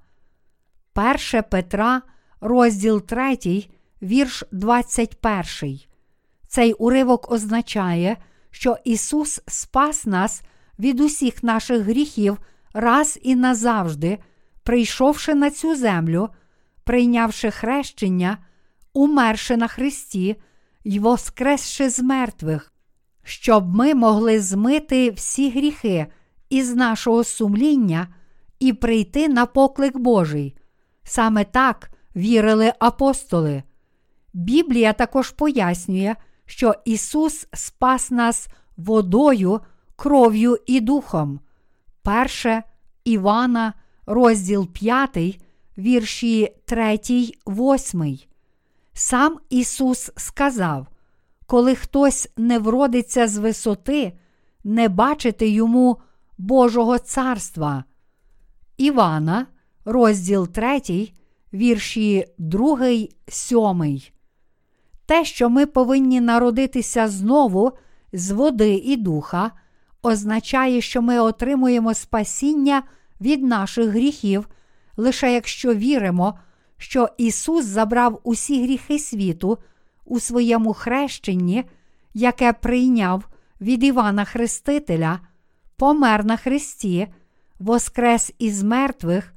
[0.94, 2.02] 1 Петра,
[2.40, 3.38] розділ 3,
[4.02, 5.80] вірш 21.
[6.48, 8.16] Цей уривок означає,
[8.50, 10.42] що Ісус спас нас
[10.78, 12.38] від усіх наших гріхів
[12.72, 14.18] раз і назавжди,
[14.62, 16.28] прийшовши на цю землю,
[16.84, 18.38] прийнявши хрещення,
[18.92, 20.36] умерши на Христі
[20.84, 22.72] й воскресши з мертвих,
[23.22, 26.06] щоб ми могли змити всі гріхи
[26.50, 28.08] із нашого сумління
[28.58, 30.56] і прийти на поклик Божий.
[31.02, 33.62] Саме так вірили апостоли.
[34.32, 36.14] Біблія також пояснює,
[36.46, 39.60] що Ісус спас нас водою,
[39.96, 41.40] кров'ю і духом.
[42.02, 42.62] Перше
[43.04, 43.72] Івана,
[44.06, 45.40] розділ 5,
[45.78, 46.98] вірші 3,
[47.46, 48.18] 8.
[48.92, 50.86] Сам Ісус сказав:
[51.46, 54.12] коли хтось не вродиться з висоти,
[54.64, 55.96] не бачити йому
[56.38, 57.84] Божого царства.
[58.76, 59.46] Івана,
[59.84, 60.80] розділ 3,
[61.52, 62.78] вірші 2,
[63.28, 64.00] 7.
[65.06, 67.72] Те, що ми повинні народитися знову
[68.12, 69.50] з води і духа,
[70.02, 72.82] означає, що ми отримуємо спасіння
[73.20, 74.48] від наших гріхів,
[74.96, 76.38] лише якщо віримо,
[76.78, 79.58] що Ісус забрав усі гріхи світу
[80.04, 81.64] у своєму хрещенні,
[82.14, 83.28] яке прийняв
[83.60, 85.20] від Івана Хрестителя,
[85.76, 87.08] помер на Христі,
[87.58, 89.34] воскрес із мертвих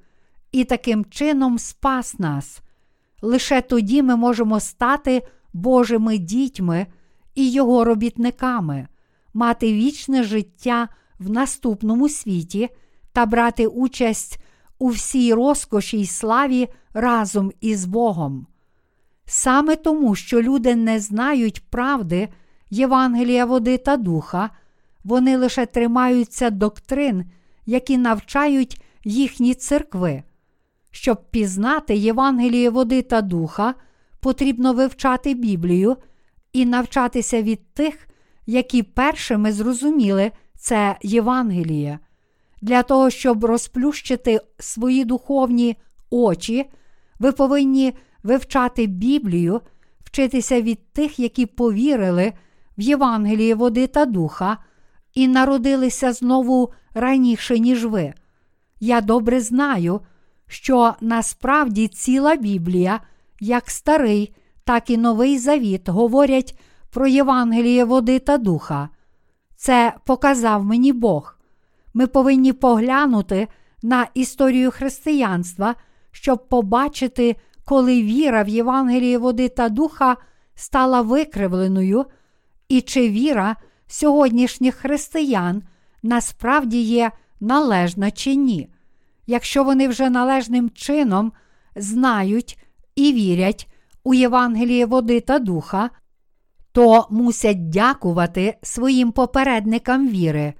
[0.51, 2.61] і таким чином спас нас.
[3.21, 6.87] Лише тоді ми можемо стати Божими дітьми
[7.35, 8.87] і Його робітниками,
[9.33, 10.87] мати вічне життя
[11.19, 12.69] в наступному світі
[13.13, 14.39] та брати участь
[14.79, 18.47] у всій розкоші й славі разом із Богом.
[19.25, 22.29] Саме тому, що люди не знають правди
[22.69, 24.49] Євангелія води та духа,
[25.03, 27.25] вони лише тримаються доктрин,
[27.65, 30.23] які навчають їхні церкви.
[30.91, 33.73] Щоб пізнати Євангеліє води та духа,
[34.19, 35.97] потрібно вивчати Біблію
[36.53, 38.07] і навчатися від тих,
[38.45, 41.99] які першими зрозуміли це Євангеліє.
[42.61, 45.77] Для того, щоб розплющити свої духовні
[46.09, 46.69] очі,
[47.19, 47.93] ви повинні
[48.23, 49.61] вивчати Біблію,
[50.03, 52.33] вчитися від тих, які повірили
[52.77, 54.57] в Євангеліє води та духа
[55.13, 58.13] і народилися знову раніше, ніж ви.
[58.79, 60.01] Я добре знаю,
[60.47, 62.99] що насправді ціла Біблія,
[63.39, 66.59] як старий, так і новий завіт, говорять
[66.89, 68.89] про Євангеліє води та духа.
[69.55, 71.36] Це показав мені Бог.
[71.97, 73.47] Ми повинні поглянути
[73.81, 75.75] на історію християнства,
[76.11, 80.17] щоб побачити, коли віра в Євангелії води та духа
[80.55, 82.05] стала викривленою,
[82.69, 83.55] і чи віра
[83.87, 85.63] сьогоднішніх християн
[86.03, 88.69] насправді є належна чи ні,
[89.27, 91.31] якщо вони вже належним чином
[91.75, 92.59] знають
[92.95, 93.67] і вірять
[94.03, 95.89] у Євангеліє води та духа,
[96.71, 100.53] то мусять дякувати своїм попередникам віри.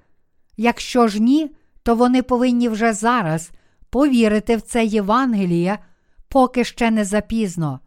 [0.60, 1.50] Якщо ж ні,
[1.82, 3.50] то вони повинні вже зараз
[3.90, 5.78] повірити в це Євангеліє,
[6.28, 7.80] поки ще не запізно.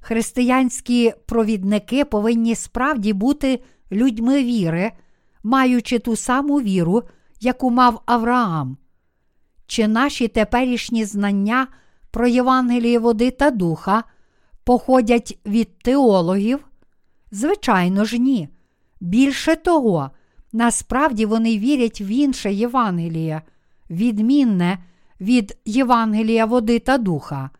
[0.00, 3.62] Християнські провідники повинні справді бути
[3.92, 4.92] людьми віри,
[5.42, 7.02] маючи ту саму віру,
[7.40, 8.76] яку мав Авраам.
[9.66, 11.66] Чи наші теперішні знання
[12.10, 14.04] про Євангеліє води та духа
[14.64, 16.64] походять від теологів?
[17.30, 18.48] Звичайно ж, ні.
[19.00, 20.10] Більше того,
[20.54, 23.42] насправді вони вірять в інше Євангеліє,
[23.90, 24.78] відмінне
[25.20, 27.50] від Євангелія води та духа.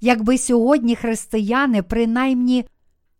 [0.00, 2.64] Якби сьогодні християни принаймні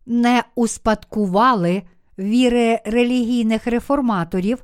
[0.05, 1.83] не успадкували
[2.19, 4.63] віри релігійних реформаторів,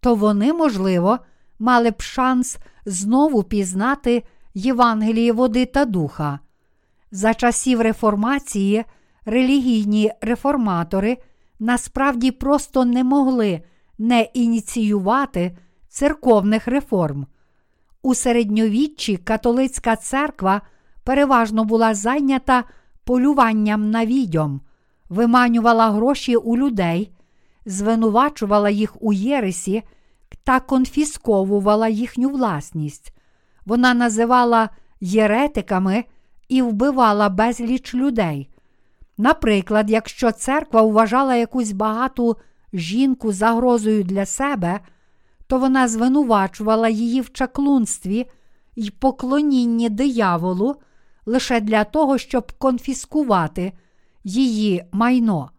[0.00, 1.18] то вони, можливо,
[1.58, 4.22] мали б шанс знову пізнати
[4.54, 6.38] Євангеліє води та духа.
[7.10, 8.84] За часів реформації
[9.24, 11.18] релігійні реформатори
[11.60, 13.62] насправді просто не могли
[13.98, 15.56] не ініціювати
[15.88, 17.26] церковних реформ.
[18.02, 20.60] У середньовіччі католицька церква
[21.04, 22.64] переважно була зайнята
[23.04, 24.60] полюванням на відьом,
[25.08, 27.12] виманювала гроші у людей,
[27.66, 29.82] звинувачувала їх у єресі
[30.44, 33.14] та конфісковувала їхню власність.
[33.66, 34.68] Вона називала
[35.00, 36.04] єретиками
[36.48, 38.48] і вбивала безліч людей.
[39.18, 42.36] Наприклад, якщо церква вважала якусь багату
[42.74, 44.80] жінку загрозою для себе,
[45.46, 48.26] то вона звинувачувала її в чаклунстві
[48.76, 50.76] й поклонінні дияволу
[51.26, 53.72] лише для того, щоб конфіскувати
[54.24, 55.50] її майно.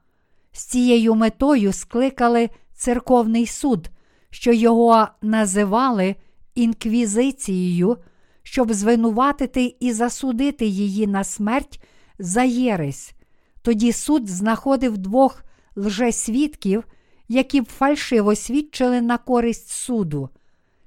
[0.51, 3.89] З цією метою скликали церковний суд,
[4.29, 6.15] що його називали
[6.55, 7.97] інквізицією,
[8.43, 11.83] щоб звинуватити і засудити її на смерть
[12.19, 13.13] за єресь.
[13.61, 15.43] Тоді суд знаходив двох
[15.75, 16.83] лжесвідків,
[17.27, 20.29] які б фальшиво свідчили на користь суду.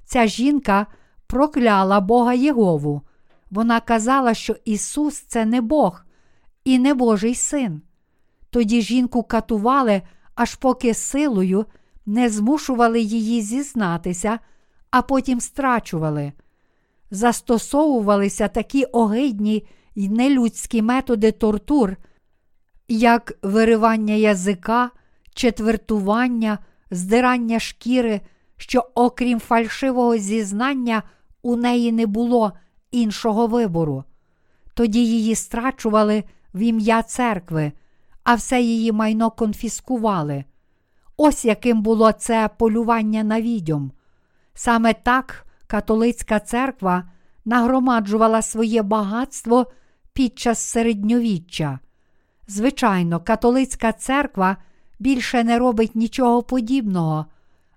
[0.04, 0.86] Ця жінка
[1.26, 3.02] прокляла Бога Єгову.
[3.50, 6.04] Вона казала, що Ісус це не Бог
[6.64, 7.82] і не Божий син.
[8.50, 10.02] Тоді жінку катували,
[10.34, 11.66] аж поки силою
[12.06, 14.38] не змушували її зізнатися,
[14.90, 16.32] а потім страчували.
[17.10, 21.96] Застосовувалися такі огидні й нелюдські методи тортур,
[22.88, 24.90] як виривання язика,
[25.38, 26.58] четвертування,
[26.90, 28.20] здирання шкіри,
[28.56, 31.02] що, окрім фальшивого зізнання,
[31.42, 32.52] у неї не було
[32.90, 34.04] іншого вибору.
[34.74, 36.24] Тоді її страчували
[36.54, 37.72] в ім'я церкви,
[38.24, 40.44] а все її майно конфіскували.
[41.16, 43.92] Ось яким було це полювання на відьом.
[44.54, 47.10] Саме так католицька церква
[47.44, 49.66] нагромаджувала своє багатство
[50.12, 51.78] під час середньовіччя.
[52.48, 54.56] Звичайно, католицька церква
[54.98, 57.26] більше не робить нічого подібного,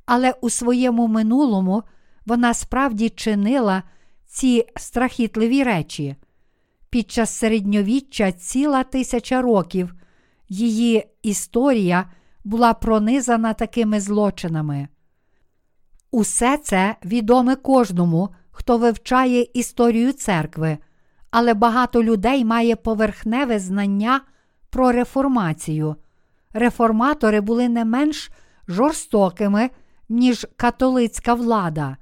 [0.06, 1.84] але у своєму минулому
[2.26, 3.84] вона справді чинила
[4.26, 6.16] ці страхітливі речі.
[6.90, 9.94] Під час середньовіччя ціла тисяча років
[10.50, 12.06] її історія
[12.44, 14.88] була пронизана такими злочинами.
[16.12, 20.78] Усе це відоме кожному, хто вивчає історію церкви,
[21.32, 24.22] але багато людей має поверхневе знання
[24.70, 25.96] про реформацію.
[26.54, 28.32] Реформатори були не менш
[28.68, 29.70] жорстокими,
[30.10, 31.98] ніж католицька влада.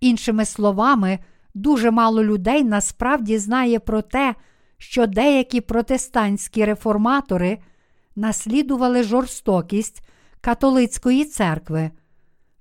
[0.00, 1.18] Іншими словами,
[1.54, 4.34] дуже мало людей насправді знає про те,
[4.78, 7.58] що деякі протестантські реформатори
[8.16, 10.08] наслідували жорстокість
[10.40, 11.90] католицької церкви.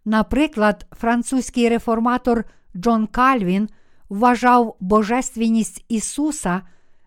[0.05, 2.43] Наприклад, французький реформатор
[2.75, 3.69] Джон Кальвін
[4.09, 6.61] вважав божественність Ісуса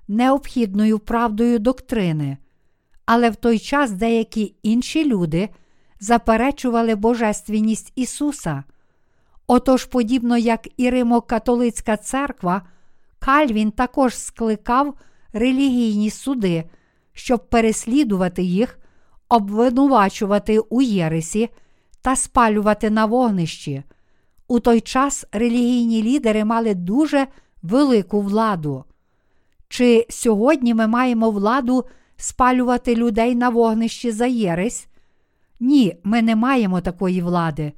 [0.09, 2.36] необхідною правдою доктрини,
[3.10, 5.48] але в той час деякі інші люди
[6.01, 8.64] заперечували божественність Ісуса.
[9.47, 12.62] Отож, подібно як і Римо-католицька церква,
[13.18, 14.94] Кальвін також скликав
[15.32, 16.64] релігійні суди,
[17.12, 18.78] щоб переслідувати їх,
[19.28, 21.48] обвинувачувати у Єресі
[22.02, 23.82] та спалювати на вогнищі.
[24.48, 27.26] У той час релігійні лідери мали дуже
[27.62, 28.85] велику владу.
[29.68, 31.85] Чи сьогодні ми маємо владу
[32.18, 34.88] спалювати людей на вогнищі за єресь?
[35.60, 37.72] Ні, ми не маємо такої влади.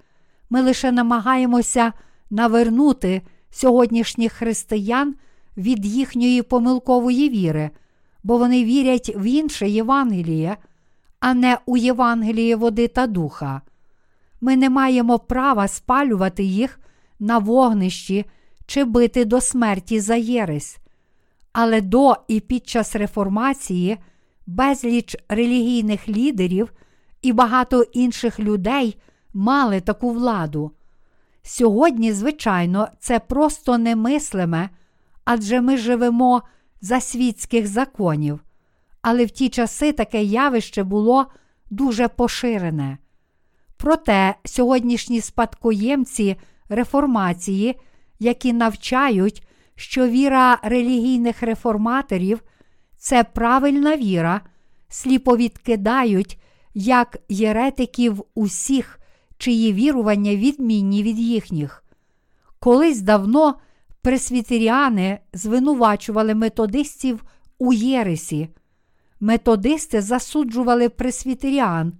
[0.51, 1.93] Ми лише намагаємося
[2.31, 5.15] навернути сьогоднішніх християн
[5.57, 7.71] від їхньої помилкової віри,
[8.23, 10.57] бо вони вірять в інше Євангеліє,
[11.21, 13.61] а не у Євангеліє води та духа.
[14.41, 16.81] Ми не маємо права спалювати їх
[17.21, 18.25] на вогнищі
[18.67, 20.79] чи бити до смерті за єресь.
[21.53, 23.99] Але до і під час реформації
[24.51, 26.73] безліч релігійних лідерів
[27.23, 28.97] і багато інших людей
[29.35, 30.71] мали таку владу.
[31.43, 34.69] Сьогодні, звичайно, це просто немислиме,
[35.25, 36.43] адже ми живемо
[36.81, 38.41] за світських законів,
[39.03, 41.27] але в ті часи таке явище було
[41.71, 42.99] дуже поширене.
[43.77, 46.37] Проте сьогоднішні спадкоємці
[46.69, 47.81] реформації,
[48.19, 52.43] які навчають, що віра релігійних реформаторів
[53.01, 54.41] це правильна віра,
[54.89, 56.39] сліпо відкидають
[56.75, 58.99] як єретиків усіх,
[59.39, 61.85] чиї вірування відмінні від їхніх.
[62.59, 63.55] Колись давно
[64.03, 67.25] пресвітеріани звинувачували методистів
[67.59, 68.49] у Єресі.
[69.21, 71.93] Методисти засуджували пресвітеріан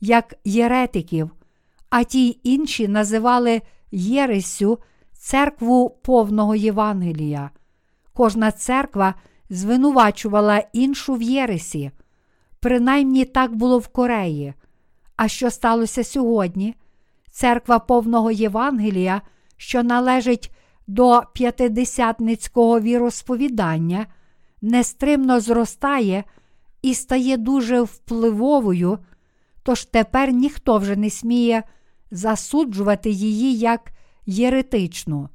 [0.00, 1.30] як єретиків,
[1.90, 4.78] а ті інші називали Єресю
[5.12, 7.50] церкву повного Євангелія.
[8.12, 9.14] Кожна церква
[9.50, 11.90] звинувачувала іншу в Єресі.
[12.60, 14.54] Принаймні так було в Кореї.
[15.16, 16.74] А що сталося сьогодні?
[17.30, 19.22] Церква повного Євангелія,
[19.56, 20.52] що належить
[20.86, 24.06] до п'ятидесятницького віросповідання,
[24.62, 26.24] нестримно зростає
[26.82, 28.98] і стає дуже впливовою,
[29.62, 31.62] тож тепер ніхто вже не сміє
[32.10, 33.90] засуджувати її як
[34.26, 35.28] єретичну.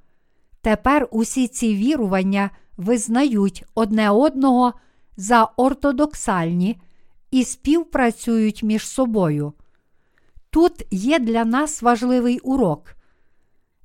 [0.61, 4.73] Тепер усі ці вірування визнають одне одного
[5.17, 6.77] за ортодоксальні
[7.31, 9.53] і співпрацюють між собою.
[10.49, 12.95] Тут є для нас важливий урок.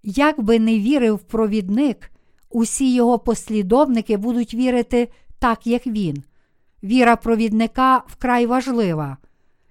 [0.02, 2.10] Як би не вірив провідник,
[2.50, 5.08] усі його послідовники будуть вірити
[5.38, 6.22] так, як він.
[6.82, 9.16] Віра провідника вкрай важлива.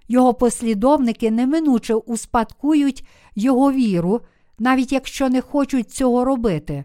[0.08, 4.20] Його послідовники неминуче успадкують його віру,
[4.58, 6.84] навіть якщо не хочуть цього робити.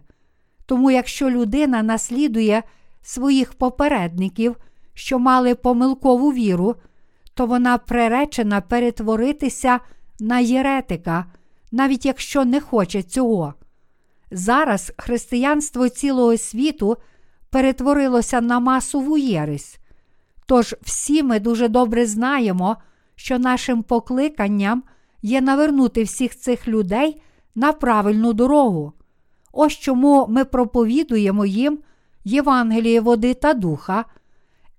[0.72, 2.62] Тому, якщо людина наслідує
[3.02, 4.56] своїх попередників,
[4.94, 6.76] що мали помилкову віру,
[7.34, 9.80] то вона приречена перетворитися
[10.20, 11.26] на єретика,
[11.72, 13.54] навіть якщо не хоче цього.
[14.30, 16.96] Зараз християнство цілого світу
[17.50, 19.78] перетворилося на масову єресь.
[20.46, 22.76] Тож всі ми дуже добре знаємо,
[23.16, 24.82] що нашим покликанням
[25.22, 27.22] є навернути всіх цих людей
[27.54, 28.92] на правильну дорогу.
[29.52, 31.78] Ось чому ми проповідуємо їм
[32.24, 34.04] Євангеліє води та духа,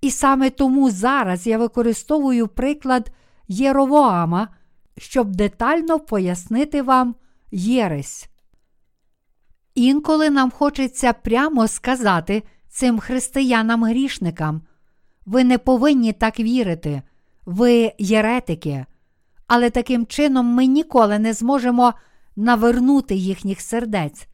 [0.01, 3.11] і саме тому зараз я використовую приклад
[3.47, 4.47] Єровоама,
[4.97, 7.15] щоб детально пояснити вам
[7.51, 8.29] єресь.
[9.75, 14.61] Інколи нам хочеться прямо сказати цим християнам-грішникам,
[15.25, 17.01] ви не повинні так вірити,
[17.45, 18.85] ви єретики,
[19.47, 21.93] але таким чином ми ніколи не зможемо
[22.35, 24.27] навернути їхніх сердець.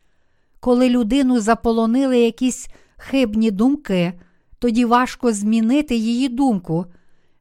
[0.60, 2.68] Коли людину заполонили якісь
[2.98, 4.14] хибні думки,
[4.60, 6.86] тоді важко змінити її думку,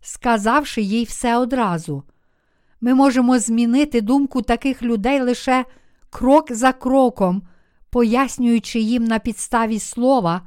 [0.01, 2.03] сказавши їй все одразу.
[2.81, 5.65] Ми можемо змінити думку таких людей лише
[6.11, 7.43] крок за кроком,
[7.91, 10.43] пояснюючи їм на підставі слова,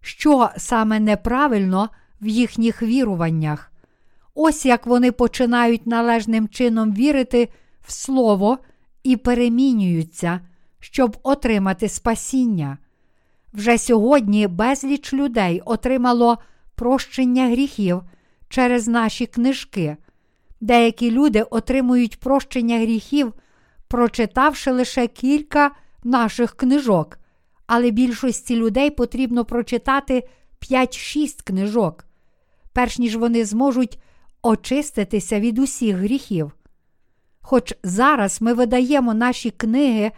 [0.00, 1.88] що саме неправильно
[2.20, 3.72] в їхніх віруваннях.
[4.34, 7.48] Ось як вони починають належним чином вірити
[7.86, 8.58] в Слово
[9.02, 10.40] і перемінюються,
[10.82, 12.78] щоб отримати спасіння.
[13.52, 16.38] Вже сьогодні безліч людей отримало
[16.74, 18.02] прощення гріхів
[18.48, 19.96] через наші книжки.
[20.60, 23.32] Деякі люди отримують прощення гріхів,
[23.88, 25.70] прочитавши лише кілька
[26.04, 27.18] наших книжок,
[27.66, 30.28] але більшості людей потрібно прочитати
[30.70, 32.04] 5-6 книжок,
[32.72, 33.98] перш ніж вони зможуть
[34.42, 36.52] очиститися від усіх гріхів.
[37.40, 40.12] Хоч зараз ми видаємо наші книги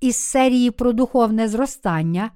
[0.00, 2.30] із серії про духовне зростання,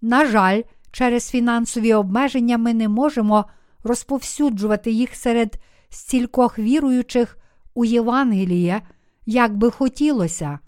[0.00, 0.62] на жаль,
[0.92, 3.44] через фінансові обмеження ми не можемо
[3.84, 5.56] розповсюджувати їх серед
[5.88, 7.38] стількох віруючих
[7.74, 8.82] у Євангеліє,
[9.26, 10.58] як би хотілося.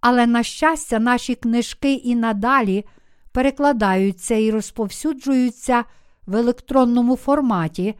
[0.00, 2.84] Але, на щастя, наші книжки і надалі
[3.32, 5.84] перекладаються і розповсюджуються
[6.26, 7.94] в електронному форматі,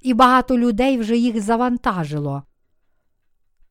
[0.00, 2.42] і багато людей вже їх завантажило.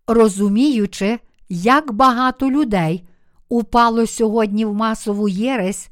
[0.08, 1.20] Розуміючи,
[1.50, 3.08] як багато людей
[3.52, 5.90] упало сьогодні в масову єресь,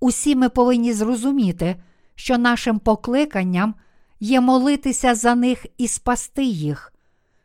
[0.00, 1.76] усі ми повинні зрозуміти,
[2.14, 3.74] що нашим покликанням
[4.20, 6.92] є молитися за них і спасти їх.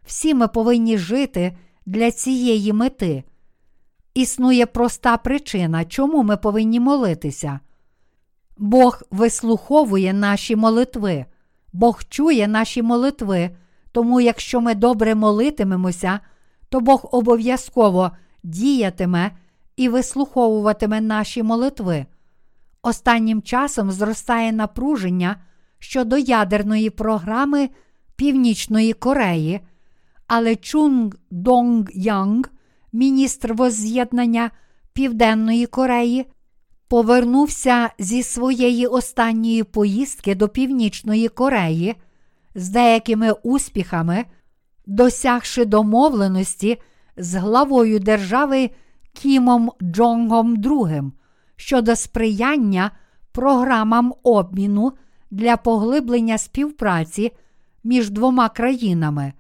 [0.05, 3.23] Всі ми повинні жити для цієї мети.
[4.13, 7.59] існує проста причина, чому ми повинні молитися.
[8.57, 11.25] Бог вислуховує наші молитви,
[11.73, 13.49] Бог чує наші молитви,
[13.91, 16.19] тому якщо ми добре молитимемося,
[16.69, 18.11] то Бог обов'язково
[18.43, 19.31] діятиме
[19.77, 22.05] і вислуховуватиме наші молитви.
[22.81, 25.35] Останнім часом зростає напруження
[25.79, 27.69] щодо ядерної програми
[28.15, 29.59] Північної Кореї,
[30.27, 32.51] але Чунг Донг Янг,
[32.93, 34.51] міністр возз'єднання
[34.93, 36.25] Південної Кореї,
[36.87, 41.95] повернувся зі своєї останньої поїздки до Північної Кореї
[42.55, 44.25] з деякими успіхами,
[44.85, 46.77] досягши домовленості
[47.17, 48.69] з главою держави
[49.15, 51.11] Кімом Джонгом II
[51.55, 52.91] щодо сприяння
[53.31, 54.93] програмам обміну
[55.31, 57.31] для поглиблення співпраці
[57.83, 59.33] між двома країнами.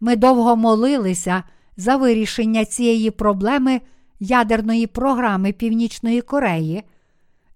[0.00, 1.42] Ми довго молилися
[1.76, 3.80] за вирішення цієї проблеми
[4.20, 6.82] ядерної програми Північної Кореї,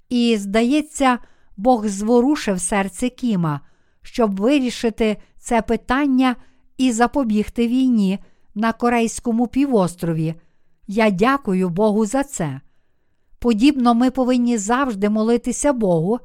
[0.09, 1.19] і, здається,
[1.57, 3.61] Бог зворушив серце Кіма,
[4.03, 6.37] щоб вирішити це питання
[6.77, 8.19] і запобігти війні
[8.55, 10.35] на Корейському півострові.
[10.89, 12.61] Я дякую Богу за це.
[13.39, 16.19] Подібно, ми повинні завжди молитися Богу,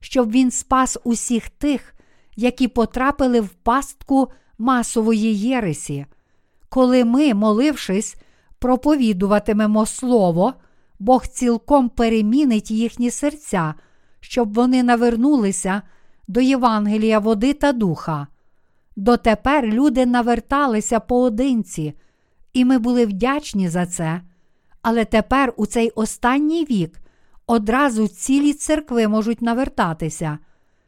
[0.00, 1.94] щоб Він спас усіх тих,
[2.36, 4.28] які потрапили в пастку
[4.58, 6.06] масової єресі.
[6.68, 8.16] Коли ми, молившись,
[8.58, 10.54] проповідуватимемо Слово,
[10.98, 13.74] Бог цілком перемінить їхні серця,
[14.20, 15.82] щоб вони навернулися
[16.28, 18.26] до Євангелія води та духа.
[18.96, 21.94] Дотепер люди наверталися поодинці,
[22.52, 24.20] і ми були вдячні за це.
[24.82, 27.00] Але тепер, у цей останній вік,
[27.46, 30.38] одразу цілі церкви можуть навертатися.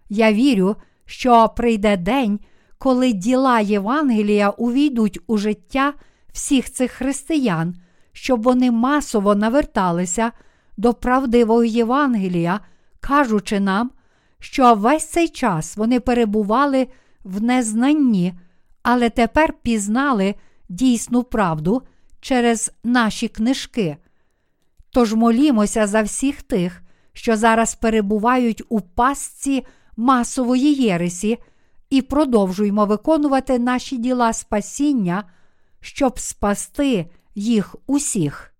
[0.09, 0.77] Я вірю,
[1.07, 2.41] що прийде день,
[2.79, 5.93] коли діла Євангелія увійдуть у життя
[6.33, 7.75] всіх цих християн,
[8.13, 10.33] щоб вони масово наверталися
[10.77, 12.61] до правдивого Євангелія,
[13.01, 13.91] кажучи нам,
[14.39, 16.89] що весь цей час вони перебували
[17.25, 18.35] в незнанні,
[18.83, 20.35] але тепер пізнали
[20.73, 21.82] дійсну правду
[22.20, 23.97] через наші книжки.
[24.90, 26.82] Тож молімося за всіх тих,
[27.12, 29.66] що зараз перебувають у пастці
[29.97, 31.39] масової єресі,
[31.90, 35.24] і продовжуємо виконувати наші діла спасіння,
[35.81, 38.52] щоб спасти їх усіх.